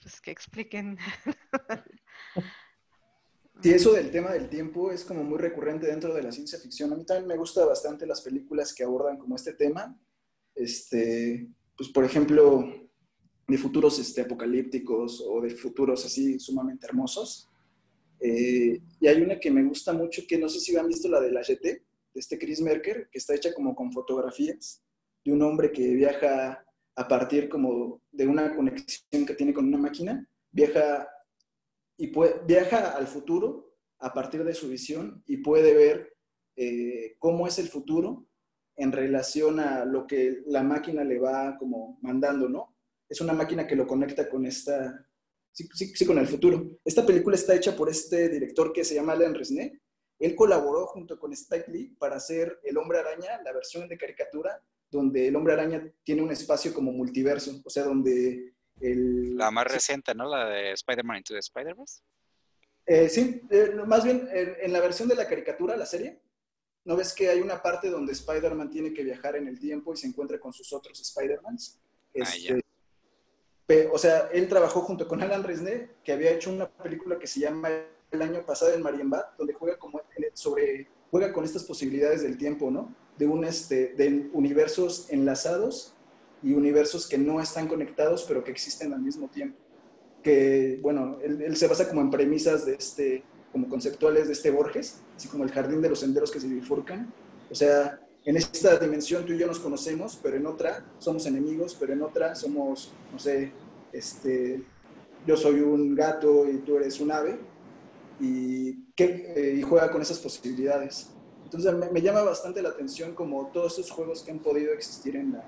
[0.00, 0.98] Pues que expliquen.
[3.62, 6.90] Sí, eso del tema del tiempo es como muy recurrente dentro de la ciencia ficción.
[6.94, 10.00] A mí también me gusta bastante las películas que abordan como este tema.
[10.54, 12.64] Este, pues por ejemplo,
[13.46, 17.49] de futuros este, apocalípticos o de futuros así sumamente hermosos.
[18.20, 21.20] Eh, y hay una que me gusta mucho, que no sé si han visto la
[21.20, 21.82] de la GT, de
[22.14, 24.82] este Chris Merker, que está hecha como con fotografías
[25.24, 26.64] de un hombre que viaja
[26.96, 31.08] a partir como de una conexión que tiene con una máquina, viaja,
[31.96, 36.16] y puede, viaja al futuro a partir de su visión y puede ver
[36.56, 38.26] eh, cómo es el futuro
[38.76, 42.74] en relación a lo que la máquina le va como mandando, ¿no?
[43.10, 45.04] es una máquina que lo conecta con esta,
[45.52, 46.78] sí, sí, con el futuro.
[46.84, 49.72] Esta película está hecha por este director que se llama Alan Resnais.
[50.18, 54.62] Él colaboró junto con Spike Lee para hacer El Hombre Araña, la versión de caricatura,
[54.90, 59.36] donde el Hombre Araña tiene un espacio como multiverso, o sea, donde el...
[59.36, 60.28] La más reciente, ¿no?
[60.28, 62.02] La de Spider-Man Into the Spider-Verse.
[62.86, 66.20] Eh, sí, eh, más bien en la versión de la caricatura, la serie,
[66.84, 69.96] ¿no ves que hay una parte donde Spider-Man tiene que viajar en el tiempo y
[69.96, 71.78] se encuentra con sus otros Spider-Mans?
[71.78, 72.60] Ah, este,
[73.92, 77.40] o sea, él trabajó junto con Alan Resnais, que había hecho una película que se
[77.40, 77.68] llama
[78.10, 80.00] El año pasado en Marienbad, donde juega como
[80.34, 82.94] sobre juega con estas posibilidades del tiempo, ¿no?
[83.18, 85.94] De un este de universos enlazados
[86.42, 89.58] y universos que no están conectados, pero que existen al mismo tiempo.
[90.22, 94.50] que, bueno, él, él se basa como en premisas de este, como conceptuales de este
[94.50, 97.12] Borges, así como el jardín de los senderos que se bifurcan.
[97.50, 101.76] O sea, en esta dimensión tú y yo nos conocemos, pero en otra somos enemigos,
[101.78, 103.52] pero en otra somos, no sé,
[103.92, 104.62] este,
[105.26, 107.38] yo soy un gato y tú eres un ave,
[108.20, 111.10] y, que, eh, y juega con esas posibilidades.
[111.44, 115.16] Entonces me, me, llama bastante la atención como todos esos juegos que han podido existir
[115.16, 115.44] en la,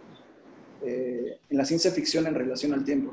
[0.82, 3.12] eh, en la ciencia ficción en relación al tiempo.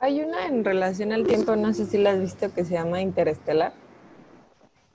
[0.00, 3.02] Hay una en relación al tiempo, no sé si la has visto, que se llama
[3.02, 3.72] Interestelar.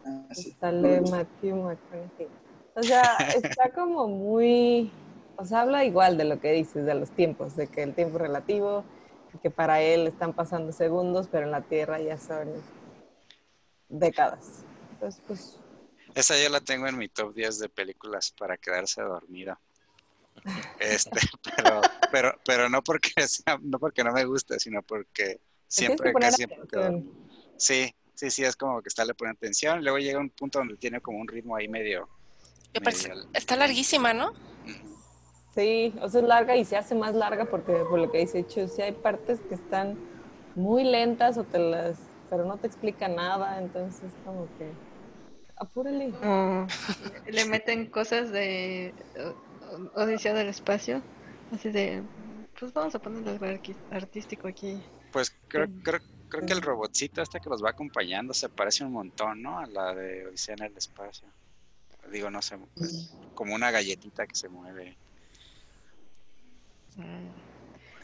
[0.06, 0.56] Ah, sí.
[0.60, 2.43] Sale Matthew McConaughey.
[2.76, 4.92] O sea, está como muy,
[5.38, 8.18] o sea, habla igual de lo que dices, de los tiempos, de que el tiempo
[8.18, 8.84] es relativo,
[9.42, 12.50] que para él están pasando segundos, pero en la Tierra ya son
[13.90, 14.64] décadas.
[14.92, 15.60] Entonces, pues...
[16.16, 19.60] Esa yo la tengo en mi top 10 de películas para quedarse dormida.
[20.80, 21.20] Este,
[21.58, 21.82] pero,
[22.12, 26.60] pero, pero no porque sea, no porque no me guste, sino porque siempre que siempre
[26.70, 27.02] quedo,
[27.58, 30.76] Sí, sí, sí, es como que está le pone atención, luego llega un punto donde
[30.78, 32.10] tiene como un ritmo ahí medio.
[33.34, 34.34] Está larguísima, ¿no?
[35.56, 38.46] Sí, o sea, es larga y se hace más larga porque por lo que dice
[38.48, 39.98] Chu, sí hay partes que están
[40.56, 44.72] muy lentas o te las, pero no te explica nada, entonces como que
[45.56, 46.12] apúrale.
[47.28, 48.94] Le meten cosas de
[49.96, 51.04] Odisea del espacio,
[51.54, 52.02] así de,
[52.60, 53.46] pues vamos a ponerle algo
[53.92, 54.82] artístico aquí.
[55.12, 58.94] Pues creo, creo, creo que el robotcito este que los va acompañando se parece un
[58.94, 59.60] montón, ¿no?
[59.60, 61.28] A la de Odisea en el espacio.
[62.12, 64.98] Digo, no sé, pues, como una galletita que se mueve.
[66.98, 67.34] Mm.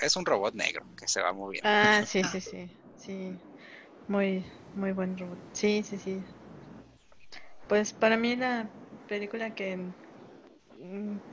[0.01, 1.69] Es un robot negro que se va moviendo.
[1.69, 3.41] Ah, sí, sí, sí, sí.
[4.07, 5.39] Muy, muy buen robot.
[5.53, 6.25] Sí, sí, sí.
[7.67, 8.71] Pues para mí la
[9.07, 9.93] película que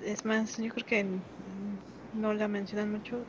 [0.01, 1.23] es más, yo creo que
[2.13, 3.25] no la mencionan mucho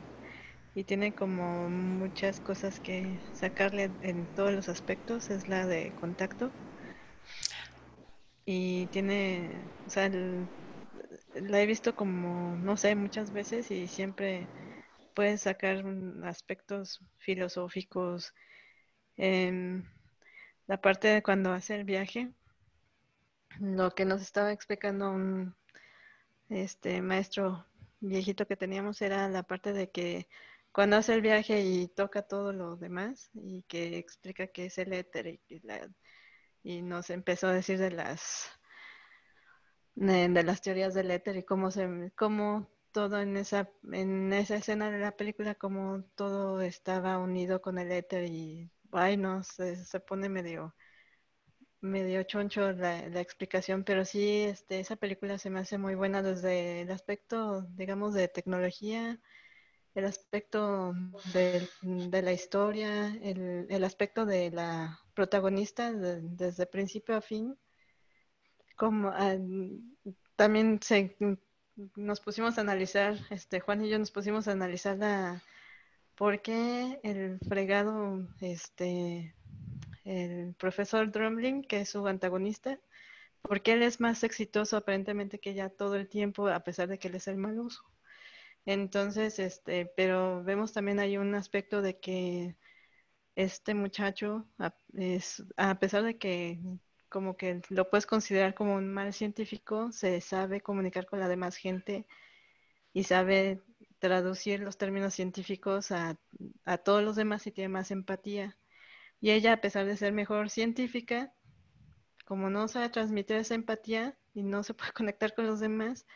[0.76, 6.52] y tiene como muchas cosas que sacarle en todos los aspectos, es la de contacto.
[8.48, 10.48] Y tiene, o sea, el,
[11.36, 14.48] la he visto como, no sé, muchas veces y siempre
[15.14, 15.84] puedes sacar
[16.24, 18.34] aspectos filosóficos.
[19.18, 19.86] En
[20.68, 22.32] la parte de cuando hace el viaje,
[23.60, 25.54] lo que nos estaba explicando un
[26.50, 27.66] este maestro
[28.00, 30.30] viejito que teníamos era la parte de que
[30.72, 34.94] cuando hace el viaje y toca todo lo demás y que explica que es el
[34.94, 35.42] éter y,
[36.64, 38.50] y nos empezó a decir de las
[39.96, 44.92] de las teorías del éter y cómo se cómo todo en esa en esa escena
[44.92, 50.00] de la película como todo estaba unido con el éter y ay no se, se
[50.00, 50.76] pone medio
[51.82, 56.22] medio choncho la, la, explicación pero sí este esa película se me hace muy buena
[56.22, 59.20] desde el aspecto digamos de tecnología
[59.96, 60.94] el aspecto
[61.34, 67.58] de, de la historia el, el, aspecto de la protagonista de, desde principio a fin
[68.76, 71.18] como uh, también se,
[71.96, 75.42] nos pusimos a analizar, este Juan y yo nos pusimos a analizar la
[76.16, 79.34] por qué el fregado, este,
[80.06, 82.80] el profesor Drumling, que es su antagonista,
[83.42, 87.08] porque él es más exitoso aparentemente que ella todo el tiempo, a pesar de que
[87.08, 87.84] él es el maloso.
[88.66, 92.56] Entonces, este, pero vemos también hay un aspecto de que
[93.38, 96.60] este muchacho, a, es, a pesar de que
[97.10, 101.56] como que lo puedes considerar como un mal científico, se sabe comunicar con la demás
[101.58, 102.08] gente
[102.94, 103.62] y sabe
[104.00, 106.18] traducir los términos científicos a,
[106.66, 108.58] a, todos los demás y tiene más empatía.
[109.22, 111.34] Y ella, a pesar de ser mejor científica,
[112.26, 116.08] como no sabe transmitir esa empatía y no se puede conectar con los demás,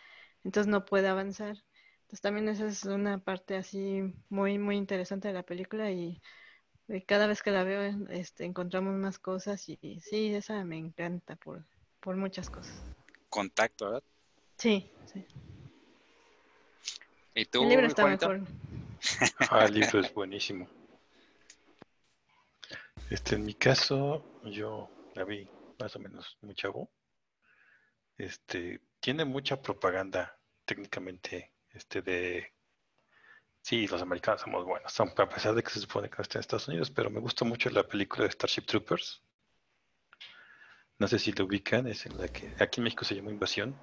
[0.44, 1.58] entonces no puede avanzar.
[2.04, 6.22] Entonces también esa es una parte así muy, muy interesante de la película y
[7.06, 11.36] cada vez que la veo este, encontramos más cosas y, y sí, esa me encanta
[11.36, 11.64] por,
[12.00, 12.76] por muchas cosas.
[13.30, 14.04] Contacto, ¿verdad?
[14.58, 15.26] Sí, sí.
[17.34, 18.42] ¿Y tú, el libro está mejor.
[19.50, 20.70] Ah, el libro es buenísimo.
[23.10, 25.48] Este, en mi caso, yo la vi
[25.80, 26.90] más o menos muy chavo.
[28.18, 32.54] Este, tiene mucha propaganda técnicamente este de
[33.62, 36.42] Sí, los americanos somos buenos, a pesar de que se supone que no está en
[36.42, 39.22] Estados Unidos, pero me gusta mucho la película de Starship Troopers.
[40.98, 43.76] No sé si lo ubican, es en la que aquí en México se llama Invasión.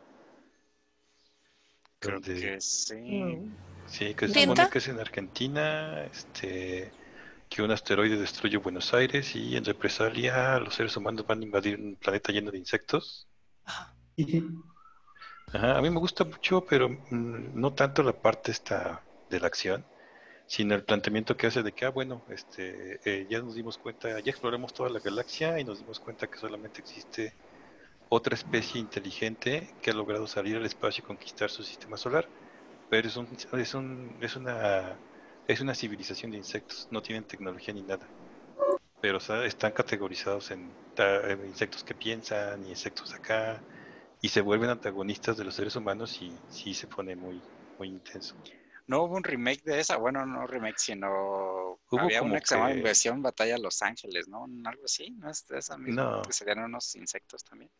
[2.00, 2.96] Creo que sí.
[3.86, 6.92] Sí, que se supone que es en Argentina, este,
[7.48, 11.80] que un asteroide destruye Buenos Aires y en represalia los seres humanos van a invadir
[11.80, 13.26] un planeta lleno de insectos.
[13.64, 13.94] Ajá.
[15.52, 19.84] Ajá, a mí me gusta mucho, pero no tanto la parte esta de la acción,
[20.46, 24.18] sino el planteamiento que hace de que, ah, bueno, este, eh, ya nos dimos cuenta,
[24.20, 27.34] ya exploramos toda la galaxia y nos dimos cuenta que solamente existe
[28.08, 32.26] otra especie inteligente que ha logrado salir al espacio y conquistar su sistema solar.
[32.90, 34.96] Pero es, un, es, un, es, una,
[35.46, 38.06] es una civilización de insectos, no tienen tecnología ni nada.
[39.00, 40.70] Pero están categorizados en,
[41.46, 43.62] insectos que piensan y insectos acá
[44.20, 47.40] y se vuelven antagonistas de los seres humanos y sí se pone muy,
[47.78, 48.34] muy intenso.
[48.88, 52.74] No hubo un remake de esa, bueno, no remake, sino había una que se llamaba
[52.74, 54.46] Inversión Batalla Los Ángeles, ¿no?
[54.64, 56.22] Algo así, ¿no es esa misma?
[56.26, 57.70] Que serían unos insectos también.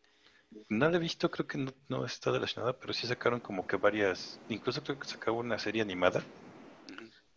[0.69, 3.75] No la he visto, creo que no, no, está relacionada, pero sí sacaron como que
[3.75, 6.23] varias, incluso creo que sacaron una serie animada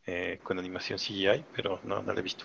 [0.07, 2.45] eh, con animación CGI, pero no, no la he visto.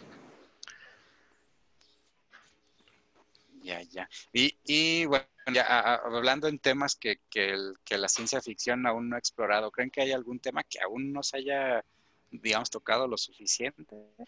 [3.67, 4.09] Ya, ya.
[4.31, 7.53] Y, y bueno, ya hablando en temas que, que,
[7.83, 11.11] que, la ciencia ficción aún no ha explorado, ¿creen que hay algún tema que aún
[11.11, 11.83] no se haya,
[12.31, 13.83] digamos, tocado lo suficiente?
[13.89, 14.25] O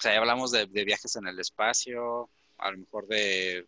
[0.00, 3.66] sea, ya hablamos de, de viajes en el espacio, a lo mejor de,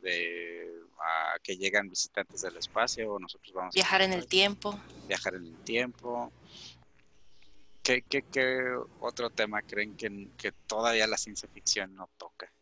[1.42, 4.78] que llegan visitantes del espacio, nosotros vamos viajar en el tiempo.
[5.08, 6.32] Viajar en el tiempo.
[7.82, 12.53] ¿Qué, qué, qué otro tema creen que, que, todavía la ciencia ficción no toca?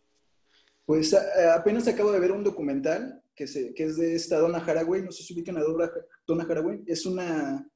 [0.84, 5.22] Pues apenas acabo de ver un documental que es de esta Donna Haraway, no sé
[5.22, 5.62] si ubican a
[6.26, 7.66] Donna Haraway, es una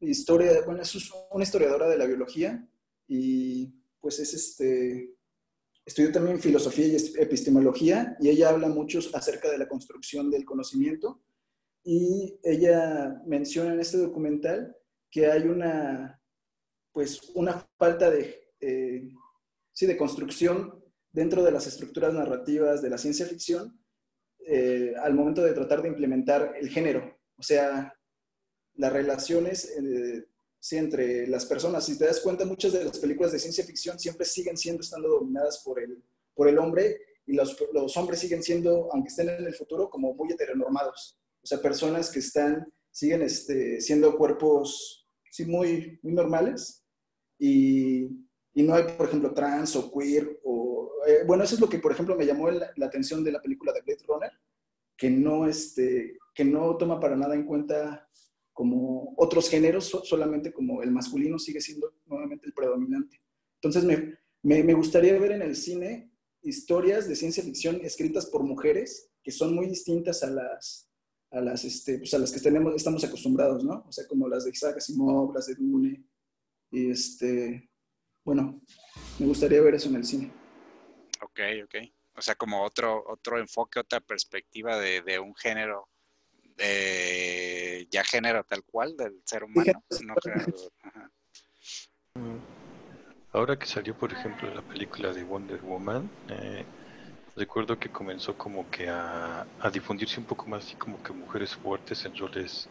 [0.00, 2.66] historia, bueno, es una historiadora de la biología
[3.06, 5.18] y pues es este,
[5.88, 11.22] Estudió también filosofía y epistemología y ella habla mucho acerca de la construcción del conocimiento
[11.82, 14.76] y ella menciona en este documental
[15.10, 16.20] que hay una,
[16.92, 19.08] pues, una falta de, eh,
[19.72, 20.77] sí, de construcción
[21.18, 23.76] dentro de las estructuras narrativas de la ciencia ficción
[24.46, 27.18] eh, al momento de tratar de implementar el género.
[27.36, 27.92] O sea,
[28.74, 30.24] las relaciones eh,
[30.60, 30.76] ¿sí?
[30.76, 31.84] entre las personas.
[31.84, 35.08] Si te das cuenta, muchas de las películas de ciencia ficción siempre siguen siendo, estando
[35.08, 36.04] dominadas por el,
[36.36, 40.14] por el hombre y los, los hombres siguen siendo, aunque estén en el futuro, como
[40.14, 41.18] muy heteronormados.
[41.42, 46.84] O sea, personas que están, siguen este, siendo cuerpos sí, muy, muy normales
[47.40, 48.04] y,
[48.54, 50.40] y, no hay, por ejemplo, trans o queer.
[50.44, 50.67] O,
[51.06, 53.72] eh, bueno, eso es lo que, por ejemplo, me llamó la, atención de la película
[53.72, 54.32] de Blade Runner,
[54.96, 58.08] que no, este, que no toma para nada en cuenta
[58.52, 63.20] como otros géneros, solamente como el masculino sigue siendo nuevamente el predominante.
[63.62, 66.12] Entonces me, me, gustaría ver en el cine
[66.42, 70.90] historias de ciencia ficción escritas por mujeres que son muy distintas a las,
[71.30, 73.84] a las, este, pues a las que tenemos, estamos acostumbrados, ¿no?
[73.86, 76.04] O sea, como las de Isaac Asimov, las de Dune.
[76.70, 77.70] Y este,
[78.24, 78.60] bueno,
[79.18, 80.32] me gustaría ver eso en el cine.
[81.20, 81.74] Ok, ok.
[82.16, 85.88] O sea, como otro, otro enfoque, otra perspectiva de, de un género
[86.58, 89.84] eh, ya género tal cual del ser humano.
[93.32, 96.64] Ahora que salió, por ejemplo, la película de Wonder Woman, eh,
[97.36, 102.04] recuerdo que comenzó como que a, difundirse un poco más así como que mujeres fuertes
[102.04, 102.68] en roles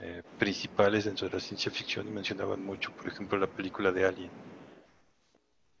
[0.00, 4.06] eh, principales dentro de la ciencia ficción y mencionaban mucho, por ejemplo, la película de
[4.06, 4.30] Alien,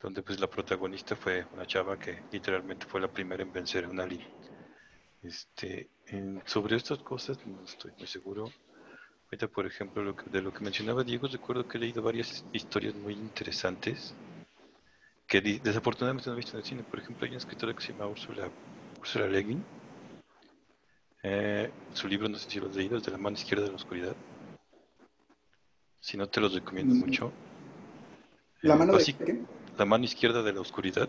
[0.00, 3.88] donde pues la protagonista fue una chava que literalmente fue la primera en vencer a
[3.88, 4.26] un alien.
[5.22, 5.90] Este,
[6.46, 8.50] sobre estas cosas no estoy muy seguro.
[9.26, 13.12] Ahorita, por ejemplo, de lo que mencionaba Diego, recuerdo que he leído varias historias muy
[13.12, 14.14] interesantes
[15.26, 16.82] que desafortunadamente no he visto en el cine.
[16.82, 18.50] Por ejemplo, hay una escritora que se llama Ursula,
[18.98, 19.64] Ursula Legin.
[21.22, 23.70] Eh, su libro, no sé si lo has leído, es de la mano izquierda de
[23.70, 24.16] la oscuridad.
[26.00, 26.98] Si no, te los recomiendo mm.
[26.98, 27.32] mucho.
[28.62, 29.44] ¿La mano, de
[29.76, 31.08] la mano izquierda de la oscuridad.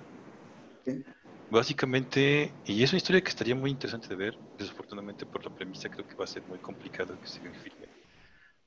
[1.50, 5.90] Básicamente, y es una historia que estaría muy interesante de ver, desafortunadamente por la premisa
[5.90, 7.88] creo que va a ser muy complicado que se filme.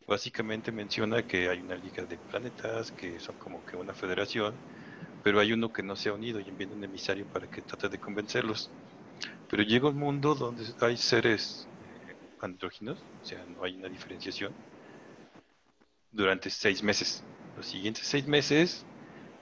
[0.06, 4.54] Básicamente menciona que hay una liga de planetas que son como que una federación,
[5.22, 7.88] pero hay uno que no se ha unido y envía un emisario para que trate
[7.88, 8.74] de convencerlos.
[9.48, 14.54] Pero llega un mundo donde hay seres eh, andróginos, o sea, no hay una diferenciación,
[16.10, 17.26] durante seis meses.
[17.56, 18.86] Los siguientes seis meses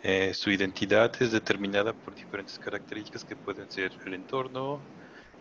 [0.04, 4.80] eh, su identidad es determinada por diferentes características que pueden ser el entorno,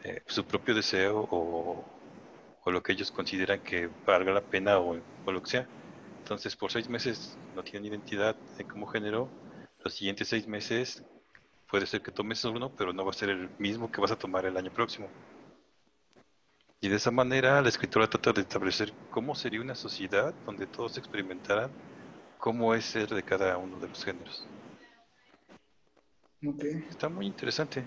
[0.03, 1.83] eh, su propio deseo o,
[2.67, 4.95] lo que ellos consideran que valga la pena o,
[5.25, 5.67] lo que sea.
[6.19, 8.35] Entonces, por seis meses no tienen identidad
[8.71, 9.29] como género.
[9.83, 11.03] Los siguientes seis meses
[11.67, 14.15] puede ser que tomes uno, pero no va a ser el mismo que vas a
[14.15, 15.09] tomar el año próximo.
[16.79, 20.97] Y de esa manera la escritora trata de establecer cómo sería una sociedad donde todos
[20.97, 21.71] experimentaran
[22.41, 24.50] cómo es ser de cada uno de los géneros.
[26.45, 26.85] Okay.
[26.89, 27.83] Está muy interesante.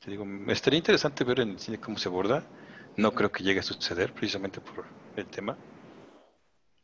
[0.00, 2.44] Te digo, estaría interesante ver en el cine cómo se aborda.
[2.96, 4.84] No creo que llegue a suceder precisamente por
[5.16, 5.56] el tema.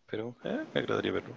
[0.07, 1.34] Pero eh, me agradaría verlo.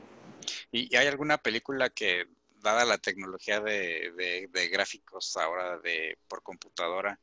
[0.72, 2.28] ¿Y hay alguna película que,
[2.62, 7.20] dada la tecnología de, de, gráficos ahora de por computadora,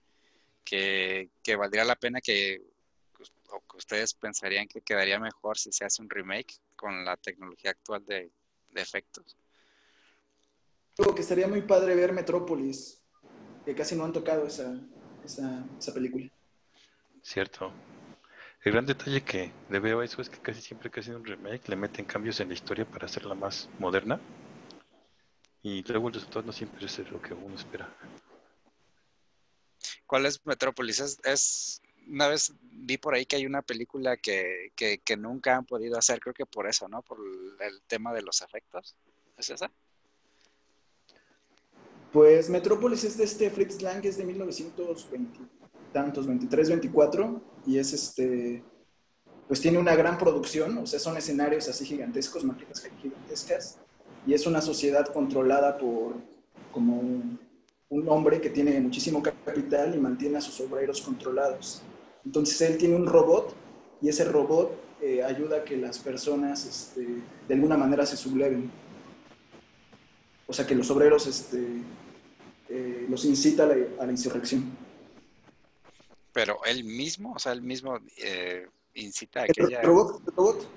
[0.65, 2.61] que, que, valdría la pena que,
[3.51, 7.71] o que ustedes pensarían que quedaría mejor si se hace un remake con la tecnología
[7.71, 8.31] actual de,
[8.71, 9.37] de efectos?
[10.99, 13.01] Creo que estaría muy padre ver Metrópolis,
[13.65, 14.81] que casi no han tocado esa,
[15.25, 16.29] esa, esa película.
[17.23, 17.73] Cierto.
[18.65, 21.25] El gran detalle que le veo a eso es que casi siempre que hacen un
[21.25, 24.21] remake le meten cambios en la historia para hacerla más moderna.
[25.63, 27.95] Y luego el resultado no siempre es lo que uno espera.
[30.05, 31.21] ¿Cuál es Metrópolis?
[31.23, 35.65] Es, una vez vi por ahí que hay una película que, que, que, nunca han
[35.65, 37.03] podido hacer, creo que por eso, ¿no?
[37.03, 37.21] Por
[37.61, 38.97] el tema de los efectos.
[39.37, 39.71] ¿Es esa?
[42.13, 45.59] Pues Metrópolis es de este Fritz Lang, es de 1920
[45.93, 48.63] tantos, 23, 24, y es este,
[49.47, 53.79] pues tiene una gran producción, o sea, son escenarios así gigantescos, máquinas gigantescas,
[54.27, 56.15] y es una sociedad controlada por
[56.73, 57.39] como un,
[58.09, 61.83] hombre que tiene muchísimo capital y mantiene a sus obreros controlados.
[62.25, 63.55] Entonces él tiene un robot
[64.03, 68.71] y ese robot eh, ayuda a que las personas este, de alguna manera se subleven.
[70.49, 71.59] O sea, que los obreros este,
[72.69, 74.77] eh, los incita a la, insurrección.
[76.33, 79.81] Pero él mismo, o sea, él mismo eh, incita a aquella...
[79.81, 80.23] ¿El robot?
[80.27, 80.69] ¿El robot?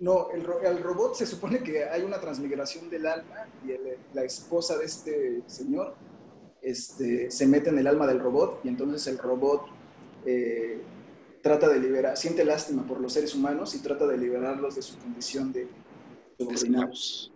[0.00, 3.70] No, el, el, robot se supone que hay una transmigración del alma y
[4.12, 5.94] la esposa de este señor
[6.62, 9.66] este, se mete en el alma del robot y entonces el robot
[10.24, 10.80] eh,
[11.42, 14.96] trata de liberar, siente lástima por los seres humanos y trata de liberarlos de su
[14.98, 15.66] condición de
[16.38, 17.31] subordinados.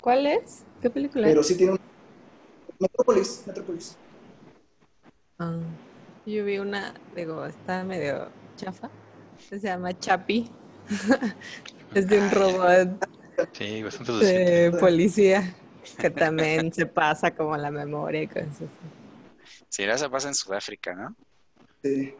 [0.00, 0.64] ¿Cuál es?
[0.80, 1.26] ¿Qué película?
[1.26, 1.80] Pero sí tiene un...
[2.78, 3.96] Metrópolis, Metrópolis.
[5.38, 5.58] Ah,
[6.24, 8.90] yo vi una, digo, está medio chafa.
[9.38, 10.50] Se llama Chapi.
[11.94, 13.08] es de un robot
[13.52, 15.54] sí, bastante de policía
[15.98, 18.68] que también se pasa como la memoria y cosas así.
[19.68, 21.16] Sí, ya se pasa en Sudáfrica, ¿no?
[21.82, 22.14] Sí.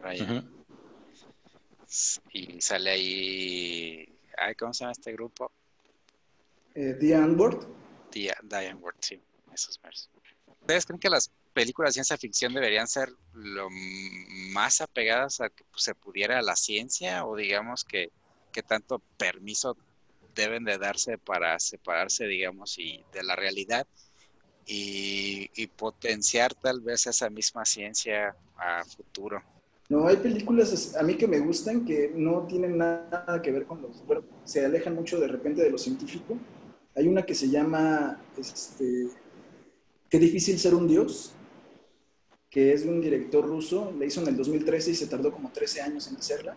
[2.32, 4.18] Y sale ahí.
[4.58, 5.50] ¿Cómo se llama este grupo?
[6.78, 7.66] Eh, Diane Ward.
[8.12, 9.20] Diane Ward, sí,
[9.52, 10.08] esos versos.
[10.60, 13.68] ¿Ustedes creen que las películas de ciencia ficción deberían ser lo
[14.52, 18.12] más apegadas a que se pudiera a la ciencia o digamos que,
[18.52, 19.76] que tanto permiso
[20.36, 23.84] deben de darse para separarse, digamos, y de la realidad
[24.64, 29.42] y, y, potenciar tal vez esa misma ciencia a futuro.
[29.88, 33.82] No, hay películas a mí que me gustan que no tienen nada que ver con
[33.82, 36.38] los, bueno, se alejan mucho de repente de lo científico
[36.99, 39.09] hay una que se llama este,
[40.11, 41.32] Qué difícil ser un dios,
[42.51, 45.53] que es de un director ruso, la hizo en el 2013 y se tardó como
[45.53, 46.57] 13 años en hacerla.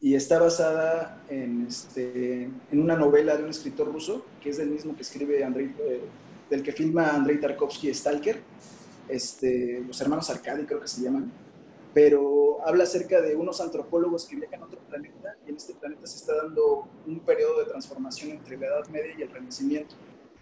[0.00, 4.70] Y está basada en, este, en una novela de un escritor ruso, que es del
[4.70, 6.00] mismo que escribe Andrei, eh,
[6.50, 8.42] del que filma Andrei Tarkovsky, Stalker,
[9.08, 11.32] este, los hermanos Arkady creo que se llaman
[11.94, 16.06] pero habla acerca de unos antropólogos que viajan a otro planeta y en este planeta
[16.06, 19.94] se está dando un periodo de transformación entre la Edad Media y el Renacimiento.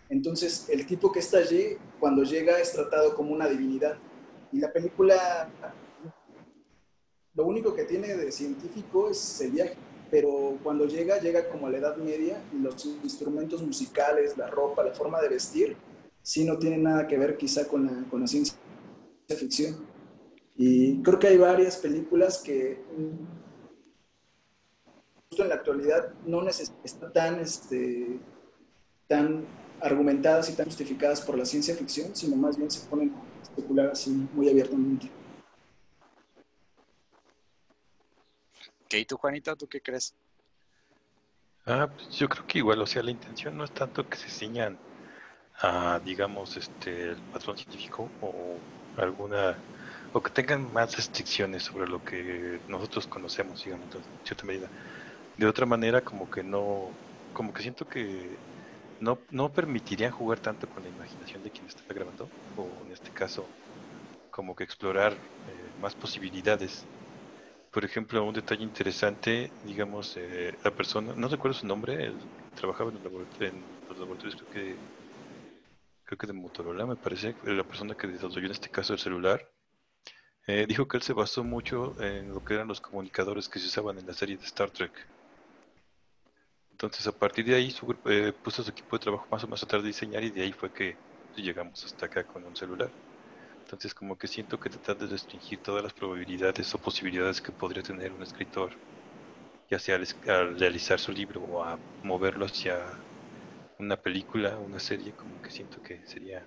[0.09, 3.99] Entonces, el tipo que está allí, cuando llega, es tratado como una divinidad.
[4.51, 5.51] Y la película,
[7.35, 9.77] lo único que tiene de científico es el viaje,
[10.11, 14.85] pero cuando llega, llega como a la Edad Media y los instrumentos musicales, la ropa,
[14.85, 15.77] la forma de vestir,
[16.23, 18.55] sí no tienen nada que ver quizá con la, con la ciencia
[19.29, 19.92] ficción.
[20.57, 22.83] Y creo que hay varias películas que
[25.29, 28.21] justo en la actualidad no están tan, este,
[29.09, 29.47] tan
[29.81, 33.89] argumentadas y tan justificadas por la ciencia ficción, sino más bien se ponen a especular
[33.89, 35.11] así muy abiertamente.
[38.89, 40.15] ¿Qué y tú, Juanita, tú qué crees?
[41.65, 44.29] Ah, pues yo creo que igual, o sea, la intención no es tanto que se
[44.29, 44.79] ciñan
[45.61, 48.59] a, digamos, este, el patrón científico o
[49.01, 49.57] alguna
[50.13, 54.69] o que tengan más restricciones sobre lo que nosotros conocemos, digamos, en cierta medida.
[55.37, 56.91] De otra manera, como que no,
[57.33, 58.37] como que siento que
[59.01, 63.11] no, no permitirían jugar tanto con la imaginación de quien está grabando, o en este
[63.11, 63.47] caso,
[64.31, 65.17] como que explorar eh,
[65.81, 66.85] más posibilidades.
[67.71, 72.15] Por ejemplo, un detalle interesante, digamos, eh, la persona, no recuerdo su nombre, él
[72.55, 72.99] trabajaba en,
[73.47, 74.77] en los laboratorios, creo que,
[76.05, 79.49] creo que de Motorola, me parece, la persona que desarrolló en este caso el celular,
[80.47, 83.67] eh, dijo que él se basó mucho en lo que eran los comunicadores que se
[83.67, 84.93] usaban en la serie de Star Trek.
[86.73, 89.63] Entonces, a partir de ahí, su, eh, puso su equipo de trabajo más o menos
[89.63, 90.97] a tratar de diseñar y de ahí fue que
[91.37, 92.91] llegamos hasta acá con un celular.
[93.65, 97.83] Entonces, como que siento que tratar de restringir todas las probabilidades o posibilidades que podría
[97.83, 98.73] tener un escritor
[99.73, 102.77] ya sea al, realizar su libro o a moverlo hacia
[103.79, 106.47] una película, una serie, como que siento que sería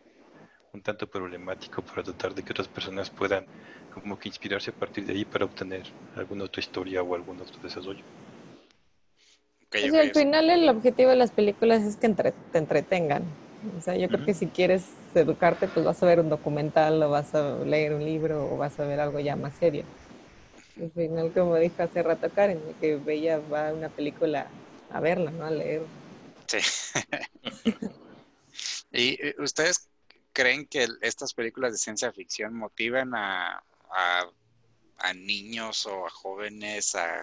[0.76, 3.46] un tanto problemático para tratar de que otras personas puedan
[3.94, 5.84] como que inspirarse a partir de ahí para obtener
[6.16, 8.04] alguna otra historia o algún otro desarrollo.
[9.68, 13.24] Okay, al final el objetivo de las películas es que te entretengan.
[13.78, 14.84] O sea, yo creo que si quieres
[15.16, 18.80] educarte, pues vas a ver un documental o vas a leer un libro o vas
[18.80, 19.84] a ver algo ya más serio.
[20.80, 24.48] Al final, como dijo hace rato Karen, que veía va una película
[24.92, 25.46] a verla, ¿no?
[25.46, 25.82] A leer.
[26.48, 26.60] Sí.
[28.92, 29.90] ¿Y eh, ustedes
[30.36, 37.22] creen que estas películas de ciencia ficción motivan a, a, niños o a jóvenes a,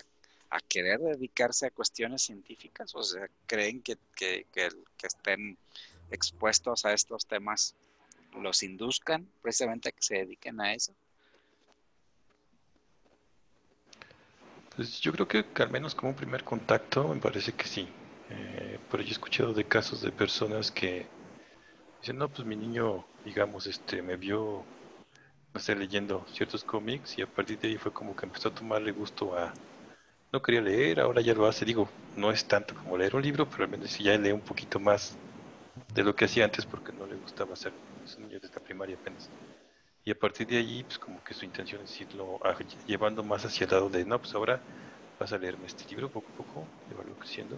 [0.49, 2.95] a, querer dedicarse a cuestiones científicas?
[2.95, 5.59] O sea, ¿creen que, que, que, que estén
[6.11, 7.75] expuestos a estos temas
[8.41, 10.95] los induzcan precisamente a que se dediquen a eso?
[14.75, 17.87] Pues yo creo que, al menos como primer contacto me parece que sí.
[18.31, 21.07] Eh, pero yo he escuchado de casos de personas que
[22.03, 24.65] dicen, no, pues mi niño, digamos, este, me vio,
[25.55, 28.55] no sé, leyendo ciertos cómics y a partir de ahí fue como que empezó a
[28.55, 29.55] tomarle gusto a,
[30.33, 33.49] no quería leer, ahora ya lo hace, digo, no es tanto como leer un libro,
[33.49, 35.17] pero al menos ya lee un poquito más
[35.95, 37.73] de lo que hacía antes porque no le gustaba hacer,
[38.05, 39.31] es un niño de esta primaria apenas.
[40.05, 42.41] Y a partir de allí, pues como que su intención es irlo
[42.87, 44.61] llevando más hacia el lado de, no, pues ahora
[45.21, 47.57] vas a leerme este libro poco a poco, llevarlo creciendo.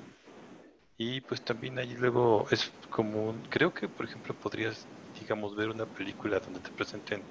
[0.97, 4.87] Y pues también ahí luego es como, creo que por ejemplo podrías,
[5.19, 7.23] digamos, ver una película donde te presenten,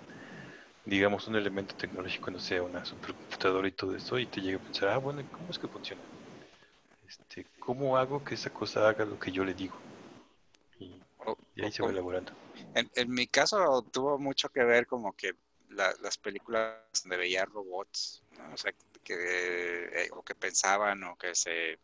[0.85, 4.61] digamos, un elemento tecnológico, no sé, una supercomputadora y todo eso, y te llega a
[4.61, 6.01] pensar, ah, bueno, ¿cómo es que funciona?
[7.07, 9.75] Este, ¿Cómo hago que esa cosa haga lo que yo le digo?
[10.79, 10.99] Y,
[11.61, 12.33] ahí se va elaborando.
[12.75, 15.35] En, mi caso tuvo mucho que ver como que
[15.69, 18.21] las películas donde veía robots,
[18.53, 21.79] o sea, que, eh, o que pensaban o que se,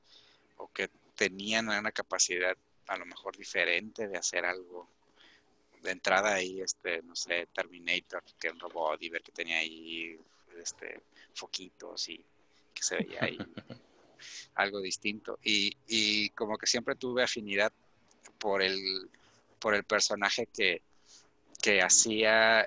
[0.57, 0.89] o que
[1.19, 2.55] tenían una capacidad
[2.87, 4.87] a lo mejor diferente de hacer algo.
[5.81, 9.57] De entrada ahí, este, no sé, Terminator, que era un robot y ver que tenía
[9.57, 10.17] ahí
[10.61, 11.01] este,
[11.33, 12.23] foquitos y
[12.73, 13.37] que se veía ahí
[14.55, 15.39] algo distinto.
[15.43, 17.73] Y, y como que siempre tuve afinidad
[18.37, 19.09] por el
[19.59, 20.81] por el personaje que,
[21.61, 22.65] que hacía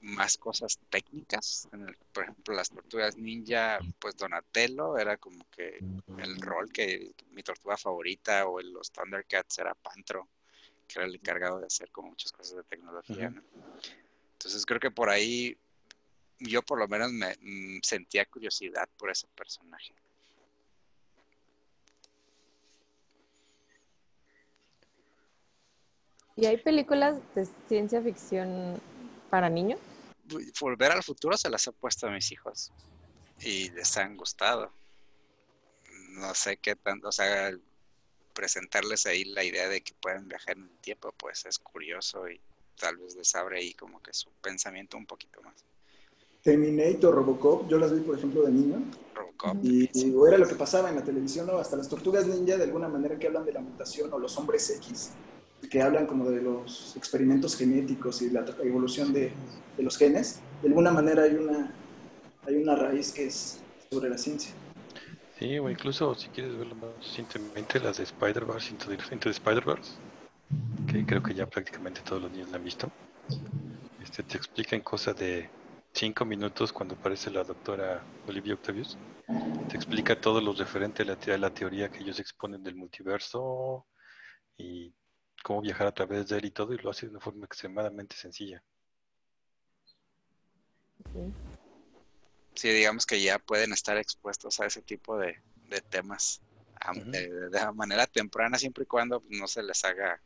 [0.00, 1.68] más cosas técnicas.
[2.12, 5.78] por ejemplo, las tortugas ninja, pues Donatello era como que
[6.18, 10.28] el rol que mi tortuga favorita o los Thundercats era Pantro,
[10.86, 13.32] que era el encargado de hacer como muchas cosas de tecnología.
[14.32, 15.56] Entonces creo que por ahí
[16.38, 19.94] yo por lo menos me mm, sentía curiosidad por ese personaje.
[26.36, 28.80] ¿Y hay películas de ciencia ficción
[29.30, 29.78] para niños?
[30.60, 32.72] Volver al futuro se las he puesto a mis hijos
[33.40, 34.70] y les han gustado.
[36.10, 37.52] No sé qué tanto, o sea,
[38.34, 42.40] presentarles ahí la idea de que pueden viajar en el tiempo, pues es curioso y
[42.78, 45.64] tal vez les abre ahí como que su pensamiento un poquito más.
[46.42, 48.82] Terminator, Robocop, yo las vi por ejemplo de niño.
[49.14, 49.56] Robocop.
[49.62, 49.90] Y,
[50.26, 51.58] era lo que pasaba en la televisión, ¿no?
[51.58, 54.70] Hasta las tortugas ninja de alguna manera que hablan de la mutación o los hombres
[54.70, 55.10] X
[55.70, 59.32] que hablan como de los experimentos genéticos y la evolución de,
[59.76, 61.72] de, los genes, de alguna manera hay una,
[62.46, 64.52] hay una raíz que es sobre la ciencia.
[65.38, 69.92] Sí, o incluso si quieres verlo más recientemente, las de Spider-Verse, Into, the, Spider-Verse,
[70.90, 72.90] que creo que ya prácticamente todos los niños la han visto.
[74.02, 75.48] Este, te explican cosas de
[75.92, 78.98] 5 minutos cuando aparece la doctora Olivia Octavius.
[79.68, 83.86] Te explica todo lo referente a la, a la teoría que ellos exponen del multiverso
[84.56, 84.92] y
[85.42, 88.16] cómo viajar a través de él y todo, y lo hace de una forma extremadamente
[88.16, 88.62] sencilla.
[92.54, 95.36] Sí, digamos que ya pueden estar expuestos a ese tipo de,
[95.90, 96.40] temas
[97.06, 100.20] de, manera temprana, siempre y cuando no se les haga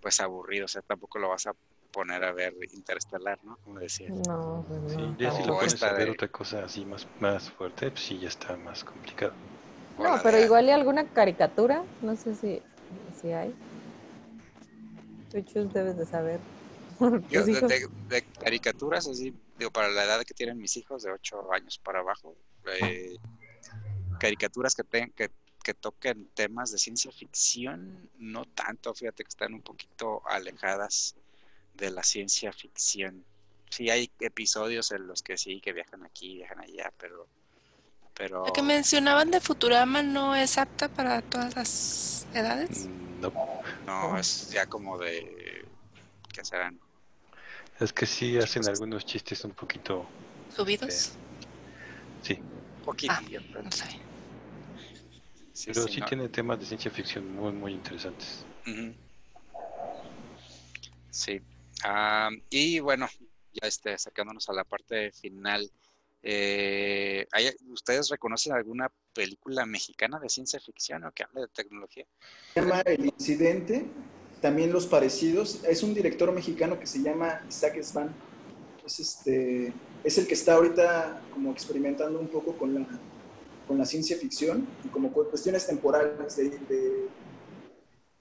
[0.00, 1.54] pues aburrido, o sea, tampoco lo vas a
[1.92, 3.56] poner a ver interestelar, ¿no?
[3.62, 4.08] Como decía.
[4.08, 7.90] No, pues Sí, ya si lo pones a ver otra cosa así más, más fuerte,
[7.90, 9.32] pues sí, ya está más complicado.
[9.98, 12.60] No, pero igual hay alguna caricatura, no sé si,
[13.20, 13.54] si hay.
[15.32, 16.40] Debes de saber.
[17.30, 22.00] de, caricaturas, así, digo, para la edad que tienen mis hijos, de 8 años para
[22.00, 22.36] abajo,
[22.80, 23.16] eh,
[24.20, 25.30] caricaturas que, que,
[25.64, 31.16] que toquen temas de ciencia ficción, no tanto, fíjate que están un poquito alejadas
[31.74, 33.24] de la ciencia ficción.
[33.70, 37.26] Sí hay episodios en los que sí, que viajan aquí, viajan allá, pero...
[38.14, 38.46] pero...
[38.46, 42.86] La que mencionaban de Futurama no es apta para todas las edades.
[42.86, 44.18] Mm, no.
[44.18, 45.64] es ya como de.
[46.32, 46.78] ¿Qué serán?
[47.78, 50.06] Es que sí hacen algunos chistes un poquito.
[50.54, 51.12] ¿Subidos?
[52.22, 52.38] Sí.
[52.84, 53.12] Poquito.
[53.16, 53.22] Ah,
[53.62, 53.84] no sé.
[55.52, 56.06] Sí, Pero sí, sí no.
[56.06, 58.44] tiene temas de ciencia ficción muy, muy interesantes.
[61.10, 61.40] Sí.
[61.84, 63.08] Ah, y bueno,
[63.52, 65.70] ya este, sacándonos a la parte final,
[66.22, 72.06] eh, ¿hay- ¿ustedes reconocen alguna película mexicana de ciencia ficción o que hable de tecnología?
[72.54, 73.86] Se llama El Incidente,
[74.40, 75.64] también Los Parecidos.
[75.64, 78.14] Es un director mexicano que se llama Isaac Svan.
[78.86, 79.72] Es, este,
[80.04, 82.86] es el que está ahorita como experimentando un poco con la,
[83.68, 87.08] con la ciencia ficción y como cu- cuestiones temporales de, de-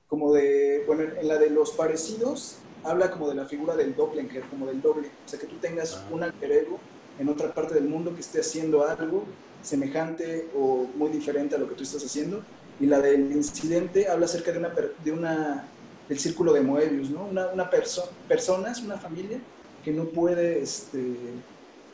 [0.07, 4.43] como de, bueno, en la de los parecidos habla como de la figura del doppelganger,
[4.49, 6.07] como del doble, o sea, que tú tengas Ah.
[6.11, 6.79] un alter ego
[7.21, 9.25] en otra parte del mundo que esté haciendo algo
[9.61, 12.41] semejante o muy diferente a lo que tú estás haciendo.
[12.79, 15.67] Y la del incidente habla acerca de una, de una
[16.09, 17.27] del círculo de Moebius, ¿no?
[17.27, 19.39] Una, una perso personas, una familia
[19.85, 21.15] que no puede este,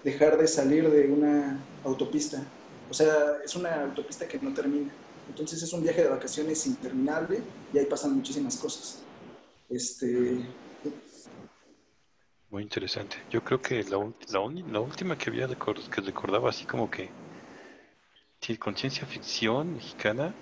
[0.02, 2.42] dejar de salir de una autopista.
[2.90, 4.92] O sea, es una autopista que no termina.
[5.28, 7.42] Entonces es un viaje de vacaciones interminable
[7.74, 9.00] y ahí pasan muchísimas cosas.
[9.70, 10.40] Este,
[12.50, 13.18] Muy interesante.
[13.30, 13.98] Yo creo que la,
[14.30, 14.40] la,
[14.72, 17.10] la última que había recor- que recordaba así como que
[18.60, 20.34] con ciencia ficción mexicana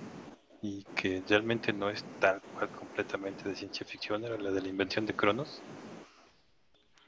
[0.62, 4.68] y que realmente no es tal cual completamente de ciencia ficción era la de la
[4.68, 5.62] invención de Cronos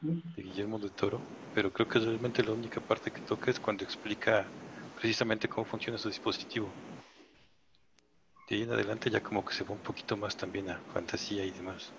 [0.01, 1.21] de Guillermo del Toro,
[1.53, 4.47] pero creo que realmente la única parte que toca es cuando explica
[4.95, 6.67] precisamente cómo funciona su dispositivo.
[8.49, 11.45] De ahí en adelante ya como que se va un poquito más también a fantasía
[11.45, 11.91] y demás.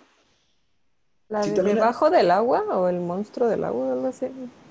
[1.28, 4.26] ¿La Sí, de debajo del agua o el monstruo del agua algo así?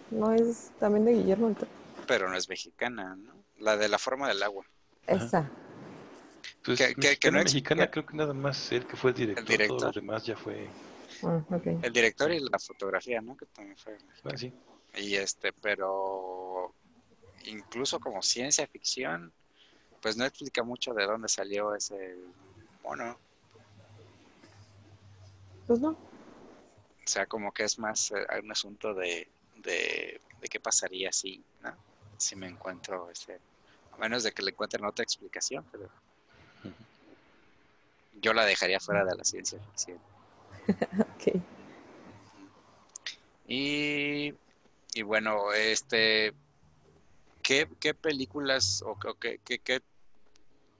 [0.09, 1.71] ¿No es también de Guillermo del Toro?
[2.07, 3.33] Pero no es mexicana, ¿no?
[3.59, 4.65] La de la forma del agua.
[5.07, 5.25] Ajá.
[5.25, 5.51] Esa.
[6.57, 9.17] Entonces, Que- que- que no mexicana, mexicana creo que nada más él que fue el
[9.17, 9.77] director, director.
[9.77, 10.67] todo lo demás ya fue...
[11.23, 11.41] Ah.
[11.81, 13.35] El director y la fotografía, ¿no?
[13.37, 14.51] Que también fue Ah, sí.
[14.97, 16.73] Y este, pero
[17.45, 19.31] incluso como ciencia ficción,
[20.01, 22.15] pues no explica mucho de dónde salió ese
[22.83, 23.17] mono.
[25.67, 25.95] Pues no.
[27.07, 31.41] O sea, como que es más eh, un asunto de, de, de qué pasaría si,
[31.61, 31.73] ¿no?
[32.17, 33.39] Si me encuentro ese,
[33.93, 35.89] a menos de que le encuentren otra explicación, pero
[38.19, 40.01] yo la dejaría fuera de la ciencia ficción.
[40.99, 41.41] Ok.
[43.47, 44.33] Y,
[44.93, 46.33] y bueno, este,
[47.41, 49.81] ¿qué, qué películas o, qué- o qué, qué- qué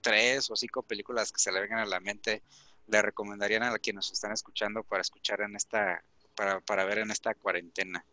[0.02, 2.44] tres o cinco películas que se le vengan a la mente
[2.88, 6.02] le recomendarían a quienes nos están escuchando para escuchar en esta,
[6.38, 8.06] para, para ver en esta cuarentena?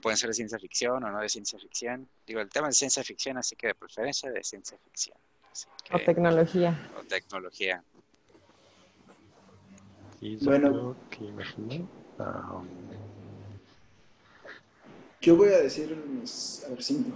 [0.00, 2.08] Pueden ser de ciencia ficción o no de ciencia ficción.
[2.26, 5.16] Digo, el tema es ciencia ficción, así que de preferencia de ciencia ficción.
[5.92, 6.90] O tecnología.
[6.98, 7.82] o tecnología.
[10.20, 10.96] Y Bueno.
[11.10, 11.30] que
[12.18, 12.62] ah,
[15.20, 17.10] Yo voy a decir mis, a ver, cinco.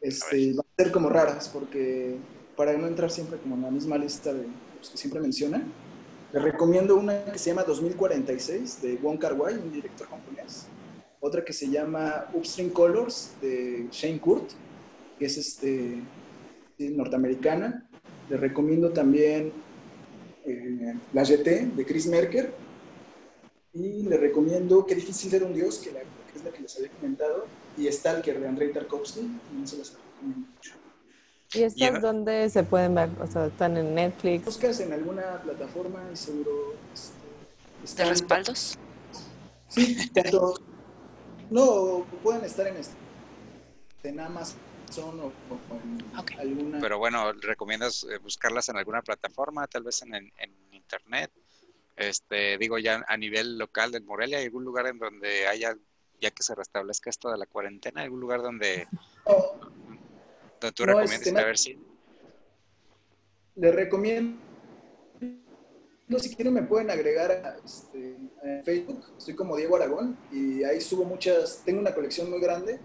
[0.00, 2.16] Este, van a ser como raras, porque
[2.56, 4.46] para no entrar siempre como en la misma lista de
[4.78, 5.72] los que siempre mencionan,
[6.32, 10.66] les recomiendo una que se llama 2046 de Wong Kar Wai, un director japonés.
[11.20, 14.50] Otra que se llama Upstream Colors de Shane Kurt,
[15.18, 16.02] que es este,
[16.78, 17.88] norteamericana.
[18.28, 19.52] Les recomiendo también
[20.44, 22.52] eh, La GT de Chris Merker.
[23.72, 26.76] Y le recomiendo Qué difícil ser un dios, que, la- que es la que les
[26.76, 27.46] había comentado,
[27.76, 30.72] y Stalker de Andrei Tarkovsky, también se las recomiendo mucho.
[31.56, 33.08] ¿Y estas dónde se pueden ver?
[33.20, 34.44] O sea, están en Netflix.
[34.44, 37.16] Buscas en alguna plataforma y seguro este,
[37.78, 38.78] ¿De están- respaldos?
[39.68, 40.54] Sí, tanto.
[41.50, 42.94] No, pueden estar en, este,
[44.04, 44.58] en Amazon
[45.20, 46.78] o, o alguna.
[46.80, 51.30] Pero bueno, ¿recomiendas eh, buscarlas en alguna plataforma, tal vez en, en- en internet?
[51.96, 55.76] Este, digo ya a nivel local del Morelia, ¿hay algún lugar en donde haya,
[56.20, 58.86] ya que se restablezca esto de la cuarentena, algún lugar donde,
[59.26, 59.34] No,
[60.66, 61.78] donde tú No, recomiendes este, a no- ver si
[63.56, 64.38] les recomiendo.
[66.18, 69.02] Si quieren, me pueden agregar a, este, a Facebook.
[69.18, 71.62] Estoy como Diego Aragón y ahí subo muchas.
[71.64, 72.78] Tengo una colección muy grande.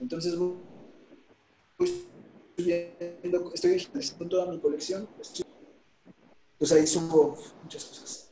[0.00, 0.34] Entonces,
[3.54, 5.08] estoy digitalizando toda mi colección.
[5.20, 5.44] Estoy-
[6.58, 8.30] pues ahí subo muchas cosas.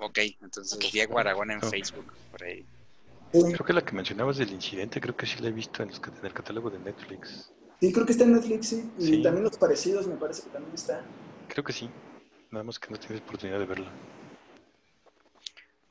[0.00, 0.78] Ok, entonces.
[0.92, 1.66] Diego Aragón en Ok.
[1.70, 2.64] Facebook, por ahí.
[3.30, 6.00] Creo que la que mencionabas del incidente, creo que sí la he visto en, los
[6.00, 7.52] cat- en el catálogo de Netflix.
[7.80, 8.90] Sí, creo que está en Netflix, sí.
[8.98, 9.22] Y Sí.
[9.22, 11.04] también los parecidos me parece que también está.
[11.48, 11.90] Creo que sí,
[12.50, 13.92] nada más que no tienes oportunidad de verla.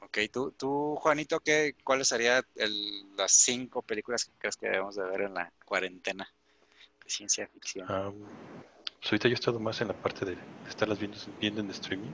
[0.02, 4.96] Ok, tú, tú Juanito, ¿qué, ¿cuáles serían el- las cinco películas que crees que debemos
[4.96, 6.28] de ver en la cuarentena
[7.04, 7.88] de ciencia ficción?
[7.90, 8.12] Ah,
[9.02, 11.70] pues ahorita yo he estado más en la parte de, de estarlas viendo, viendo en
[11.72, 12.12] streaming.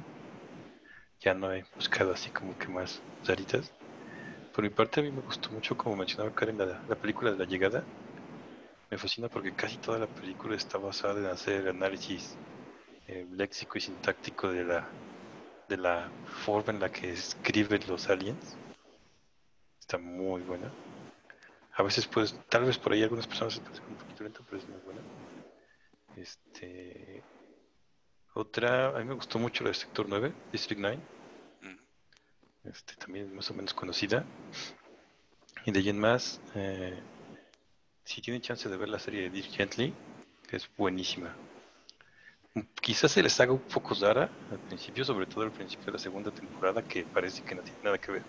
[1.22, 3.72] Ya no he buscado así como que más raritas.
[4.54, 7.38] Por mi parte, a mí me gustó mucho, como mencionaba Karen, la, la película de
[7.38, 7.84] la llegada.
[8.89, 12.36] me fascina porque casi toda la película está basada en hacer análisis
[13.08, 14.88] eh, léxico y sintáctico de la
[15.68, 16.10] de la
[16.43, 18.58] forma en la que escriben los aliens.
[19.80, 20.70] Está muy buena.
[21.76, 24.62] A veces pues, tal vez por ahí algunas personas se parezcan un poquito lento, pero
[24.62, 25.02] es muy buena.
[26.18, 27.24] Este
[28.34, 30.99] otra, a mí me gustó mucho la de Sector 9, District 9.
[32.64, 34.24] Este, también más o menos conocida.
[35.66, 36.99] Y de ahí en más, eh,
[38.03, 39.93] si tienen chance de ver la serie de Dear Gently,
[40.47, 41.36] que es buenísima.
[42.82, 45.99] Quizás se les haga un poco rara al principio, sobre todo al principio de la
[45.99, 48.24] segunda temporada, que parece que no tiene nada que ver,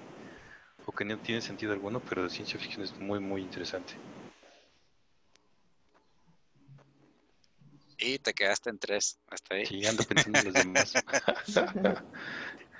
[0.87, 3.95] o que no tiene sentido alguno, pero de ciencia ficción es muy, muy interesante.
[7.99, 9.19] Y te quedaste en tres.
[9.29, 9.67] Hasta ahí.
[9.67, 10.93] Sí, ando pensando en los demás.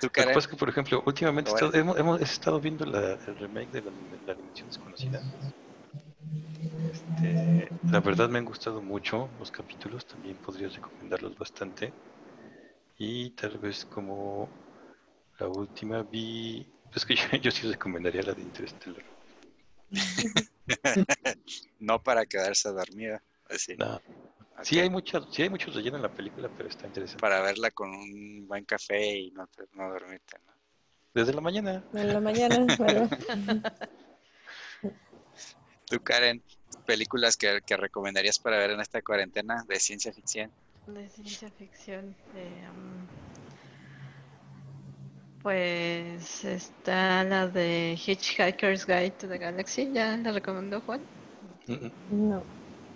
[0.03, 0.33] ¿Tú, Lo que Karen?
[0.33, 1.67] pasa es que, por ejemplo, últimamente Bueno.
[1.67, 3.91] estado- hemos, hemos estado viendo la- el remake de la,
[4.25, 5.21] la Dimensión Desconocida.
[6.91, 11.93] Este, la verdad me han gustado mucho los capítulos, también podría recomendarlos bastante.
[12.97, 14.49] Y tal vez como
[15.39, 16.67] la última vi...
[16.93, 19.05] Es que yo, yo sí recomendaría la de Interstellar.
[21.79, 23.21] No para quedarse dormida.
[23.49, 23.75] Así.
[23.77, 24.01] No.
[24.61, 27.21] Sí, hay mucha, sí hay mucho relleno en la película, pero está interesante.
[27.21, 30.53] Para verla con un buen café y no, te- no dormirte, ¿no?
[31.13, 31.83] Desde la mañana.
[31.93, 33.09] En la mañana, ¿verdad?
[35.85, 36.41] Tú, Karen,
[36.85, 40.51] películas que, que recomendarías para ver en esta cuarentena de ciencia ficción.
[40.87, 42.15] De ciencia ficción.
[42.35, 43.07] eh, um,
[45.41, 49.91] pues está la de Hitchhiker's Guide to the Galaxy.
[49.93, 51.01] ¿Ya la recomendó Juan?
[51.67, 52.29] Mm, mm.
[52.29, 52.43] No.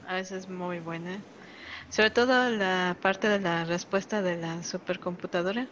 [0.07, 1.21] Ah, esa es muy buena.
[1.89, 5.67] Sobre todo la parte de la respuesta de la supercomputadora.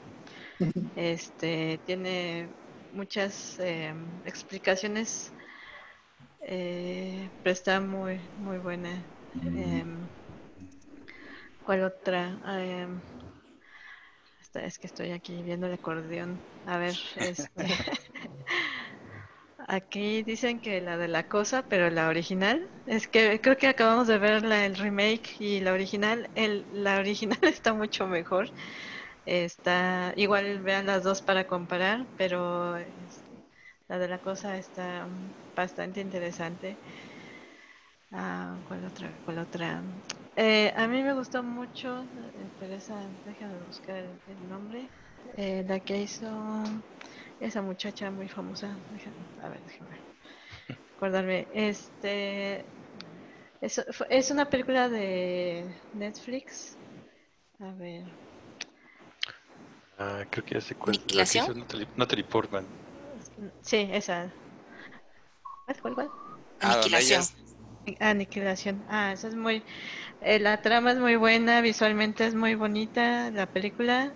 [0.95, 2.49] Este tiene
[2.91, 3.93] muchas eh,
[4.25, 5.31] explicaciones,
[6.47, 9.05] eh, pero está muy muy buena.
[9.33, 10.07] Em,
[11.65, 12.39] ¿Cuál otra?
[12.59, 13.01] Em,
[14.53, 16.39] es que estoy aquí viendo el acordeón.
[16.65, 17.67] A ver, este.
[19.67, 24.07] Aquí dicen que la de la cosa, pero la original, es que creo que acabamos
[24.07, 28.51] de ver la, el remake y la original, el, la original está mucho mejor.
[29.25, 33.25] Está, igual vean las dos para comparar, pero es-
[33.87, 35.07] la de la cosa está
[35.55, 36.81] bastante interesante.
[38.11, 39.19] Ah, ¿cuál otra?
[39.23, 39.83] ¿Cuál otra?
[40.35, 42.03] Eh, a mí me gustó mucho,
[42.33, 42.77] eh, pero
[43.23, 44.91] déjame buscar el nombre.
[45.37, 46.27] Eh, la que hizo
[47.39, 48.75] esa muchacha muy famosa.
[49.43, 49.97] A ver, déjame
[50.97, 51.47] acordarme.
[51.53, 52.63] Este
[53.61, 56.77] es, es una película de Netflix.
[57.59, 58.03] A ver.
[59.97, 60.95] Ah, creo que ya sé cuál.
[60.95, 61.43] La que ¿Aniquilación?
[61.45, 62.65] hizo Natalie, Natalie Portman.
[63.61, 64.31] Sí, esa.
[65.65, 66.09] ¿Cuál, cuál, cuál?
[66.61, 67.21] Ah, Aniquilación.
[67.21, 67.35] ellas-
[67.99, 68.83] Aniquilación.
[68.89, 69.63] Ah, esa es muy.
[70.21, 74.11] eh, la trama es muy buena, visualmente es muy bonita la película,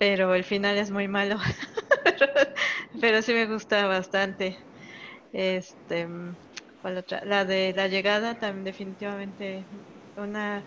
[0.00, 1.36] pero el final es muy malo.
[3.02, 4.58] pero, sí me gusta bastante.
[5.32, 6.08] Este,
[6.80, 7.24] ¿cuál otra?
[7.24, 9.66] La de la llegada también definitivamente
[10.16, 10.64] una.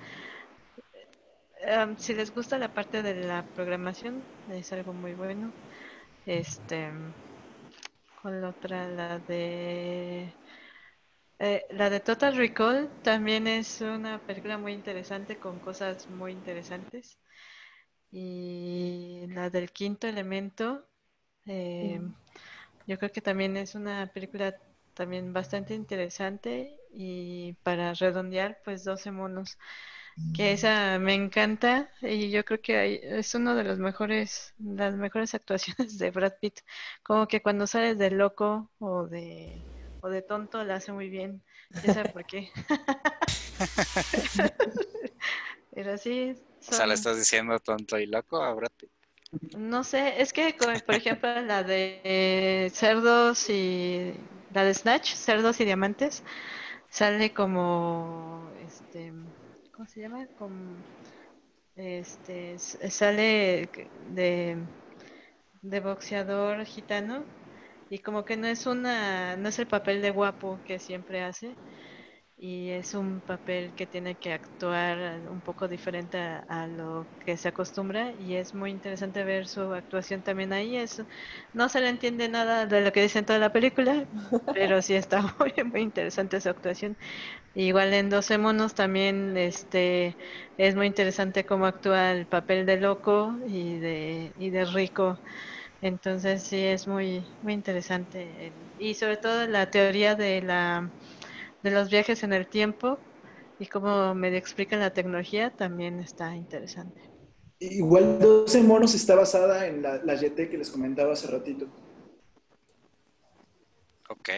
[1.97, 5.53] si les gusta la parte de la programación, es algo muy bueno.
[6.25, 6.91] Este,
[8.21, 8.87] ¿cuál otra?
[8.87, 10.33] La de
[11.39, 17.19] eh, la de Total Recall también es una película muy interesante con cosas muy interesantes.
[18.13, 20.87] Y la del quinto elemento,
[21.47, 22.01] eh,
[22.87, 24.55] yo creo que también es una película
[24.93, 26.77] también bastante interesante.
[26.93, 29.57] Y para redondear, pues 12 monos,
[30.33, 34.95] que esa me encanta y yo creo que hay- es uno de los mejores, las
[34.95, 36.59] mejores actuaciones de Brad Pitt.
[37.03, 39.65] Como que cuando sales de loco o de
[40.01, 41.43] o de tonto la hace muy bien.
[41.79, 42.51] ¿Quién sabe por qué?
[45.71, 46.35] Pero sí,
[46.67, 48.91] O sea, le son- estás diciendo tonto y loco a Brad Pitt.
[49.51, 54.13] no sé, es que como, por ejemplo la de cerdos y
[54.49, 56.23] la de Snatch, cerdos y diamantes,
[56.89, 59.13] sale como este,
[59.71, 60.27] ¿cómo se llama?
[60.35, 60.85] Como
[61.75, 64.67] este sale de
[65.61, 67.27] de boxeador gitano
[67.89, 71.59] y como que no es una no es el papel de guapo que siempre hace
[72.45, 77.47] y es un papel que tiene que actuar un poco diferente a, lo que se
[77.47, 80.75] acostumbra y es muy interesante ver su actuación también ahí.
[80.75, 81.01] Es,
[81.53, 84.09] no se le entiende nada de lo que dice en toda la película,
[84.53, 86.97] pero sí está muy, muy interesante su actuación.
[87.53, 90.17] Igual en 12 monos también este
[90.57, 95.21] es muy interesante cómo actúa el papel de loco y de, y de rico.
[95.79, 98.53] Entonces sí es muy, muy interesante.
[98.77, 100.91] y sobre todo la teoría de la
[101.63, 102.99] de los viajes en el tiempo,
[103.59, 106.99] Y como medio explican la tecnología, también está interesante.
[107.59, 111.67] Igual 12 monos está basada en la, la YT que les comentaba hace ratito.
[114.09, 114.29] Ok.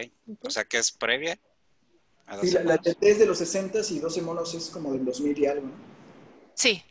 [0.42, 1.40] O sea que es previa.
[2.28, 2.76] a Sí, 12 la, la.
[2.76, 5.68] YT es de los 60 y 12 monos es como del 2000 y algo.
[5.68, 5.74] ¿no?
[6.54, 6.84] Sí.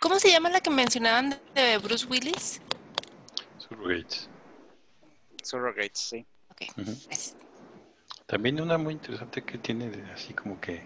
[0.00, 2.60] ¿Cómo se llama la que mencionaban de- Bruce Willis?
[3.58, 4.28] Surrogates.
[5.42, 6.26] Surrogates, sí.
[6.50, 6.62] Ok.
[7.10, 7.34] Es-
[8.26, 10.84] También una muy interesante que tiene de- así como que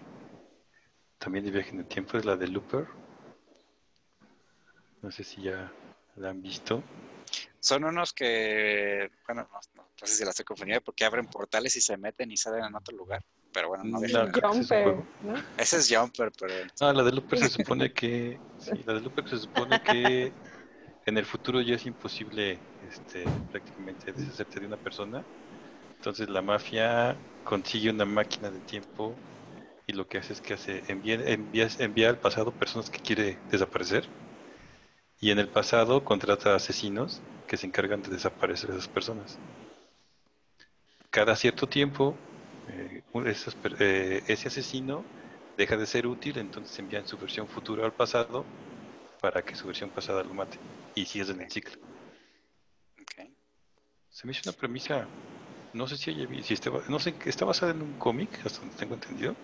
[1.17, 2.87] también de viaje en el tiempo es la de Looper.
[5.01, 5.71] No sé si ya
[6.17, 6.83] la han visto.
[7.59, 11.75] Son unos que, bueno, no, no- no sé si la estoy confundiendo porque abren portales
[11.75, 13.23] y se meten y salen en otro lugar.
[13.51, 14.95] Pero bueno, no es un Jumper.
[15.21, 15.33] ¿no?
[15.57, 19.27] Ese es Jumper, pero No, la de Looper se supone que sí, la de Looper
[19.27, 20.33] se supone que
[21.05, 25.25] en el futuro ya es imposible este, prácticamente deshacerte de una persona.
[25.97, 29.15] Entonces la mafia consigue una máquina de tiempo
[29.87, 33.37] y lo que hace es que hace envía, envía, envía al pasado personas que quiere
[33.51, 34.07] desaparecer
[35.19, 39.37] y en el pasado contrata asesinos que se encargan de desaparecer a esas personas.
[41.09, 42.15] Cada cierto tiempo
[42.67, 43.03] eh,
[43.79, 45.03] eh, ese asesino
[45.57, 48.45] deja de ser útil, entonces envían su versión futura al pasado
[49.19, 50.57] para que su versión pasada lo mate
[50.95, 51.77] y sigues en el ciclo.
[54.09, 55.07] Se me hizo una premisa,
[55.73, 56.13] no sé si
[56.43, 59.35] si esté, ba- no sé, está basada en un cómic, hasta donde tengo entendido.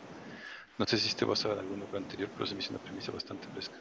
[0.77, 3.11] No sé si esté basada en algún otro anterior, pero se me hizo una premisa
[3.11, 3.77] bastante fresca.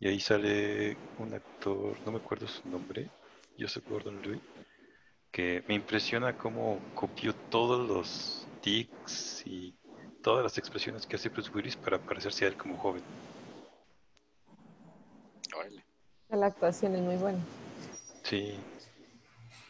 [0.00, 3.10] Y ahí sale un actor, no me acuerdo su nombre,
[3.58, 4.42] Joseph Gordon-Levitt,
[5.32, 9.74] que me impresiona cómo copió todos los tics y
[10.22, 13.02] todas las expresiones que hace Bruce Willis para parecerse a él como joven.
[16.28, 17.38] La actuación es muy buena.
[18.24, 18.58] Sí.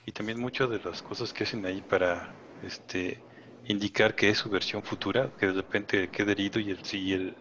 [0.07, 3.23] Y también muchas de las cosas que hacen ahí para este
[3.67, 7.37] indicar que es su versión futura, que de repente queda herido y el, sí, el,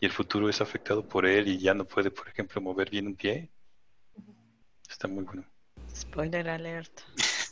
[0.00, 3.06] y el futuro es afectado por él y ya no puede, por ejemplo, mover bien
[3.06, 3.50] un pie.
[4.88, 5.44] Está muy bueno.
[5.94, 7.00] Spoiler alert.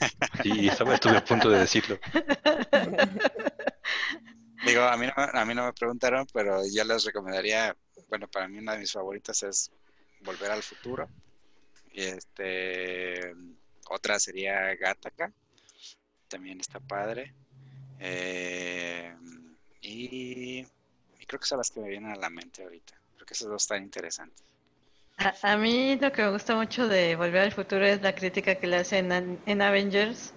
[0.44, 1.98] Sí, estaba, estuve a punto de decirlo.
[4.64, 7.76] Digo, a mí, no, a mí no me preguntaron, pero yo les recomendaría,
[8.08, 9.72] bueno, para mí una de mis favoritas es
[10.20, 11.08] Volver al Futuro.
[11.90, 13.34] Y este,
[13.90, 15.32] otra sería Gattaca,
[16.28, 17.34] también está padre.
[18.00, 19.12] Eh,
[19.80, 22.94] y, y creo que son las que me vienen a la mente ahorita.
[23.16, 24.44] Creo que esas dos están interesantes.
[25.16, 28.54] A, a mí lo que me gusta mucho de Volver al Futuro es la crítica
[28.54, 30.32] que le hacen en, en Avengers,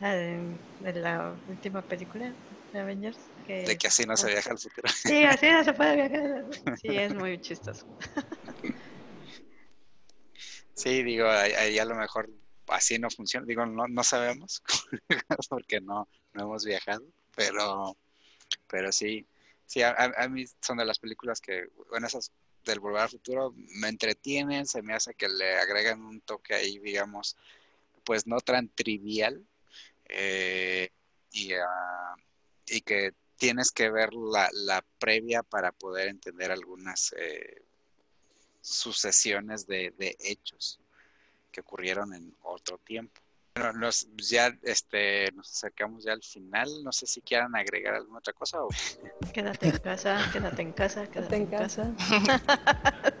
[0.00, 2.34] en, en la última película
[2.72, 3.18] de Avengers.
[3.46, 4.88] Que, De que así no se viaja al futuro.
[4.88, 6.44] Sí, así no se puede viajar.
[6.78, 7.86] Sí, es muy chistoso.
[10.74, 12.28] Sí, digo, ahí, ahí a lo mejor
[12.72, 13.46] así no funciona.
[13.46, 14.62] Digo, no, no sabemos
[15.48, 17.04] porque no, no hemos viajado,
[17.34, 17.96] pero,
[18.68, 19.26] pero sí,
[19.66, 22.32] sí, a, mí son de las películas que, bueno, esas
[22.64, 26.78] del Volver al Futuro me entretienen, se me hace que le agregan un toque ahí,
[26.78, 27.36] digamos,
[28.04, 29.44] pues no tan trivial
[30.08, 30.90] eh,
[31.32, 32.14] y, ah,
[32.66, 37.62] y que tienes que ver la, la previa para poder entender algunas eh,
[38.60, 40.81] sucesiones de, de hechos
[41.52, 43.20] que ocurrieron en otro tiempo.
[43.54, 46.68] Bueno, nos, ya este, nos acercamos ya al final.
[46.82, 48.68] No sé si quieran agregar alguna otra cosa o
[49.32, 51.92] Quédate en casa, quédate en casa, quédate en casa.
[51.98, 53.14] casa.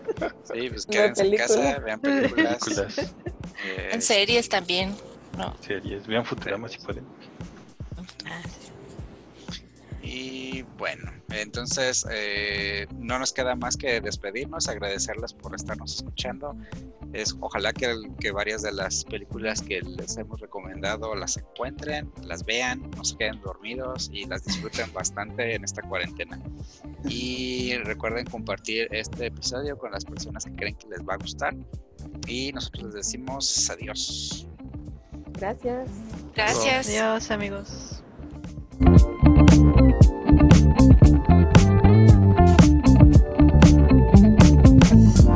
[0.54, 2.58] sí, pues quédense en casa, vean películas.
[2.64, 2.98] Películas,
[3.64, 4.96] eh, En series también.
[5.36, 5.54] No.
[5.60, 7.04] series, vean Futurama si pueden.
[8.24, 8.72] Ah, sí.
[10.02, 16.56] Y bueno, entonces eh, no nos queda más que despedirnos, agradecerles por estarnos escuchando.
[17.12, 22.44] Es, ojalá que, que varias de las películas que les hemos recomendado las encuentren, las
[22.44, 26.40] vean, no se queden dormidos y las disfruten bastante en esta cuarentena.
[27.08, 31.54] Y recuerden compartir este episodio con las personas que creen que les va a gustar.
[32.26, 34.46] Y nosotros les decimos adiós.
[35.32, 35.88] Gracias.
[36.34, 36.88] Gracias.
[36.88, 38.02] Adiós, amigos.